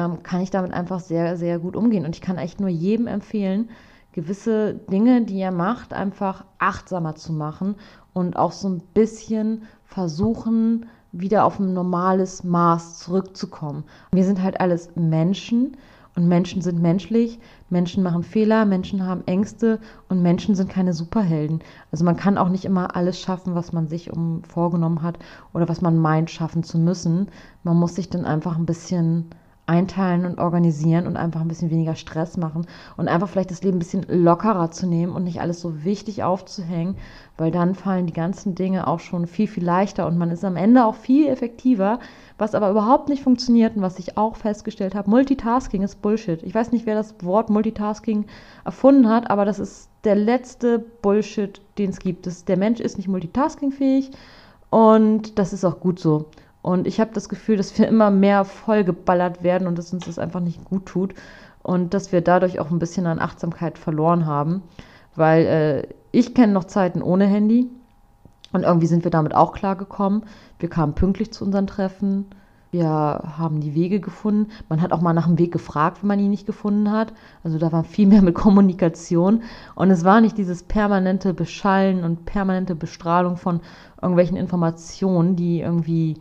ähm, 0.00 0.22
kann 0.22 0.40
ich 0.40 0.50
damit 0.50 0.72
einfach 0.72 1.00
sehr, 1.00 1.36
sehr 1.36 1.58
gut 1.58 1.74
umgehen. 1.74 2.04
Und 2.04 2.14
ich 2.14 2.22
kann 2.22 2.38
echt 2.38 2.60
nur 2.60 2.68
jedem 2.68 3.08
empfehlen, 3.08 3.68
gewisse 4.12 4.74
Dinge, 4.74 5.22
die 5.22 5.40
er 5.40 5.52
macht, 5.52 5.92
einfach 5.92 6.44
achtsamer 6.58 7.16
zu 7.16 7.32
machen 7.32 7.74
und 8.12 8.36
auch 8.36 8.52
so 8.52 8.68
ein 8.68 8.82
bisschen 8.94 9.62
versuchen, 9.84 10.86
wieder 11.10 11.44
auf 11.44 11.58
ein 11.58 11.72
normales 11.72 12.44
Maß 12.44 12.98
zurückzukommen. 12.98 13.84
Wir 14.12 14.24
sind 14.24 14.42
halt 14.42 14.60
alles 14.60 14.90
Menschen 14.94 15.76
und 16.14 16.28
Menschen 16.28 16.62
sind 16.62 16.80
menschlich, 16.80 17.40
Menschen 17.70 18.02
machen 18.02 18.22
Fehler, 18.22 18.66
Menschen 18.66 19.04
haben 19.04 19.22
Ängste 19.26 19.80
und 20.08 20.22
Menschen 20.22 20.54
sind 20.54 20.68
keine 20.68 20.92
Superhelden. 20.92 21.60
Also 21.90 22.04
man 22.04 22.16
kann 22.16 22.38
auch 22.38 22.48
nicht 22.48 22.64
immer 22.64 22.94
alles 22.94 23.20
schaffen, 23.20 23.54
was 23.54 23.72
man 23.72 23.88
sich 23.88 24.12
um 24.12 24.42
vorgenommen 24.44 25.02
hat 25.02 25.18
oder 25.54 25.68
was 25.68 25.80
man 25.80 25.96
meint 25.98 26.30
schaffen 26.30 26.62
zu 26.62 26.78
müssen. 26.78 27.28
Man 27.62 27.76
muss 27.76 27.94
sich 27.94 28.10
dann 28.10 28.24
einfach 28.24 28.56
ein 28.56 28.66
bisschen 28.66 29.30
einteilen 29.68 30.24
und 30.24 30.38
organisieren 30.38 31.06
und 31.06 31.18
einfach 31.18 31.42
ein 31.42 31.48
bisschen 31.48 31.70
weniger 31.70 31.94
Stress 31.94 32.38
machen 32.38 32.66
und 32.96 33.06
einfach 33.06 33.28
vielleicht 33.28 33.50
das 33.50 33.62
Leben 33.62 33.76
ein 33.76 33.80
bisschen 33.80 34.06
lockerer 34.08 34.70
zu 34.70 34.86
nehmen 34.86 35.12
und 35.12 35.24
nicht 35.24 35.42
alles 35.42 35.60
so 35.60 35.84
wichtig 35.84 36.22
aufzuhängen, 36.22 36.96
weil 37.36 37.50
dann 37.50 37.74
fallen 37.74 38.06
die 38.06 38.14
ganzen 38.14 38.54
Dinge 38.54 38.86
auch 38.86 39.00
schon 39.00 39.26
viel, 39.26 39.46
viel 39.46 39.64
leichter 39.64 40.06
und 40.06 40.16
man 40.16 40.30
ist 40.30 40.42
am 40.42 40.56
Ende 40.56 40.86
auch 40.86 40.94
viel 40.94 41.28
effektiver, 41.28 42.00
was 42.38 42.54
aber 42.54 42.70
überhaupt 42.70 43.10
nicht 43.10 43.22
funktioniert 43.22 43.76
und 43.76 43.82
was 43.82 43.98
ich 43.98 44.16
auch 44.16 44.36
festgestellt 44.36 44.94
habe, 44.94 45.10
Multitasking 45.10 45.82
ist 45.82 46.00
Bullshit. 46.00 46.42
Ich 46.42 46.54
weiß 46.54 46.72
nicht, 46.72 46.86
wer 46.86 46.94
das 46.94 47.14
Wort 47.22 47.50
Multitasking 47.50 48.24
erfunden 48.64 49.08
hat, 49.10 49.30
aber 49.30 49.44
das 49.44 49.58
ist 49.58 49.90
der 50.04 50.14
letzte 50.14 50.78
Bullshit, 50.78 51.60
den 51.76 51.90
es 51.90 51.98
gibt. 51.98 52.26
Das, 52.26 52.46
der 52.46 52.56
Mensch 52.56 52.80
ist 52.80 52.96
nicht 52.96 53.08
multitaskingfähig 53.08 54.12
und 54.70 55.38
das 55.38 55.52
ist 55.52 55.66
auch 55.66 55.78
gut 55.78 55.98
so. 55.98 56.30
Und 56.62 56.86
ich 56.86 57.00
habe 57.00 57.12
das 57.14 57.28
Gefühl, 57.28 57.56
dass 57.56 57.78
wir 57.78 57.88
immer 57.88 58.10
mehr 58.10 58.44
vollgeballert 58.44 59.42
werden 59.42 59.68
und 59.68 59.78
dass 59.78 59.92
uns 59.92 60.06
das 60.06 60.18
einfach 60.18 60.40
nicht 60.40 60.64
gut 60.64 60.86
tut 60.86 61.14
und 61.62 61.94
dass 61.94 62.12
wir 62.12 62.20
dadurch 62.20 62.60
auch 62.60 62.70
ein 62.70 62.78
bisschen 62.78 63.06
an 63.06 63.20
Achtsamkeit 63.20 63.78
verloren 63.78 64.26
haben, 64.26 64.62
weil 65.14 65.46
äh, 65.46 65.94
ich 66.12 66.34
kenne 66.34 66.52
noch 66.52 66.64
Zeiten 66.64 67.02
ohne 67.02 67.26
Handy 67.26 67.70
und 68.52 68.62
irgendwie 68.62 68.86
sind 68.86 69.04
wir 69.04 69.10
damit 69.10 69.34
auch 69.34 69.52
klargekommen. 69.52 70.24
Wir 70.58 70.70
kamen 70.70 70.94
pünktlich 70.94 71.32
zu 71.32 71.44
unseren 71.44 71.66
Treffen. 71.66 72.26
Wir 72.70 72.86
haben 72.86 73.60
die 73.60 73.74
Wege 73.74 74.00
gefunden. 74.00 74.50
Man 74.68 74.82
hat 74.82 74.92
auch 74.92 75.00
mal 75.00 75.14
nach 75.14 75.26
dem 75.26 75.38
Weg 75.38 75.52
gefragt, 75.52 75.98
wenn 76.02 76.08
man 76.08 76.18
ihn 76.18 76.30
nicht 76.30 76.46
gefunden 76.46 76.90
hat. 76.90 77.14
Also 77.42 77.58
da 77.58 77.72
war 77.72 77.84
viel 77.84 78.06
mehr 78.06 78.22
mit 78.22 78.34
Kommunikation. 78.34 79.42
Und 79.74 79.90
es 79.90 80.04
war 80.04 80.20
nicht 80.20 80.36
dieses 80.36 80.62
permanente 80.62 81.32
Beschallen 81.32 82.04
und 82.04 82.26
permanente 82.26 82.74
Bestrahlung 82.74 83.36
von 83.36 83.60
irgendwelchen 84.00 84.36
Informationen, 84.36 85.36
die 85.36 85.60
irgendwie 85.60 86.20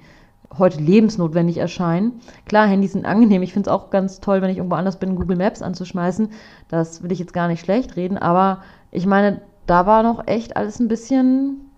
heute 0.57 0.79
lebensnotwendig 0.79 1.57
erscheinen. 1.57 2.19
Klar, 2.45 2.67
Handys 2.67 2.93
sind 2.93 3.05
angenehm. 3.05 3.41
Ich 3.43 3.53
finde 3.53 3.69
es 3.69 3.73
auch 3.73 3.89
ganz 3.89 4.19
toll, 4.19 4.41
wenn 4.41 4.49
ich 4.49 4.57
irgendwo 4.57 4.75
anders 4.75 4.99
bin, 4.99 5.15
Google 5.15 5.37
Maps 5.37 5.61
anzuschmeißen. 5.61 6.29
Das 6.69 7.03
will 7.03 7.11
ich 7.11 7.19
jetzt 7.19 7.33
gar 7.33 7.47
nicht 7.47 7.61
schlecht 7.61 7.95
reden, 7.95 8.17
aber 8.17 8.61
ich 8.91 9.05
meine, 9.05 9.41
da 9.65 9.85
war 9.85 10.03
noch 10.03 10.27
echt 10.27 10.57
alles 10.57 10.79
ein 10.79 10.87
bisschen, 10.87 11.71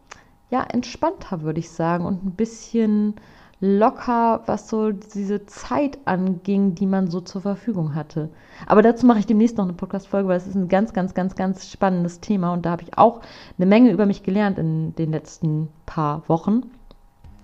ja, 0.50 0.63
entspannter, 0.63 1.42
würde 1.42 1.60
ich 1.60 1.72
sagen, 1.72 2.06
und 2.06 2.24
ein 2.24 2.32
bisschen 2.32 3.15
locker, 3.62 4.42
was 4.46 4.70
so 4.70 4.92
diese 4.92 5.46
Zeit 5.46 5.98
anging, 6.06 6.76
die 6.76 6.86
man 6.86 7.10
so 7.10 7.20
zur 7.20 7.42
Verfügung 7.42 7.94
hatte. 7.94 8.30
Aber 8.68 8.82
dazu 8.82 9.06
mache 9.06 9.20
ich 9.20 9.28
demnächst 9.28 9.58
noch 9.58 9.65
eine 9.65 9.74
Podcast-Folge, 9.74 10.30
weil 10.30 10.38
es 10.38 10.48
ist 10.48 10.56
ein 10.56 10.70
ganz, 10.70 10.94
ganz, 10.94 11.13
ganz, 11.13 11.36
ganz 11.36 11.70
spannendes 11.70 12.22
Thema 12.22 12.54
und 12.54 12.65
da 12.65 12.72
habe 12.72 12.84
ich 12.84 12.98
auch 12.98 13.22
eine 13.58 13.65
Menge 13.65 13.92
über 13.92 14.06
mich 14.06 14.24
gelernt 14.24 14.58
in 14.58 14.96
den 14.96 15.12
letzten 15.12 15.68
paar 15.86 16.24
Wochen. 16.30 16.72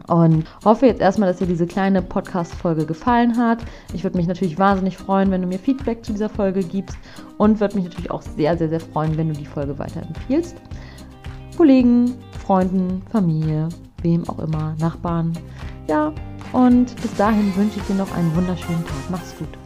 Und 0.08 0.46
hoffe 0.64 0.86
jetzt 0.86 1.02
erstmal, 1.02 1.30
dass 1.30 1.40
dir 1.40 1.48
diese 1.48 1.66
kleine 1.66 2.02
Podcast-Folge 2.02 2.86
gefallen 2.86 3.38
hat. 3.38 3.60
Ich 3.94 4.04
würde 4.04 4.18
mich 4.18 4.28
natürlich 4.28 4.60
wahnsinnig 4.60 4.98
freuen, 4.98 5.32
wenn 5.32 5.42
du 5.42 5.48
mir 5.48 5.58
Feedback 5.58 6.06
zu 6.06 6.12
dieser 6.12 6.30
Folge 6.30 6.62
gibst 6.62 6.98
und 7.38 7.60
würde 7.60 7.76
mich 7.76 7.86
natürlich 7.86 8.12
auch 8.12 8.22
sehr, 8.22 8.56
sehr, 8.58 8.70
sehr 8.70 8.80
freuen, 8.80 9.18
wenn 9.18 9.30
du 9.30 9.34
die 9.34 9.46
Folge 9.46 9.78
weiterempfiehlst. 9.80 10.56
Kollegen, 11.58 12.14
Freunden, 12.46 13.02
Familie, 13.12 13.70
wem 14.04 14.30
auch 14.30 14.40
immer, 14.40 14.76
Nachbarn. 14.80 15.34
Ja, 15.88 16.14
und 16.54 16.96
bis 17.02 17.14
dahin 17.16 17.56
wünsche 17.56 17.80
ich 17.80 17.86
dir 17.86 17.96
noch 17.96 18.14
einen 18.16 18.36
wunderschönen 18.36 18.86
Tag. 18.86 19.10
Mach's 19.10 19.36
gut. 19.38 19.65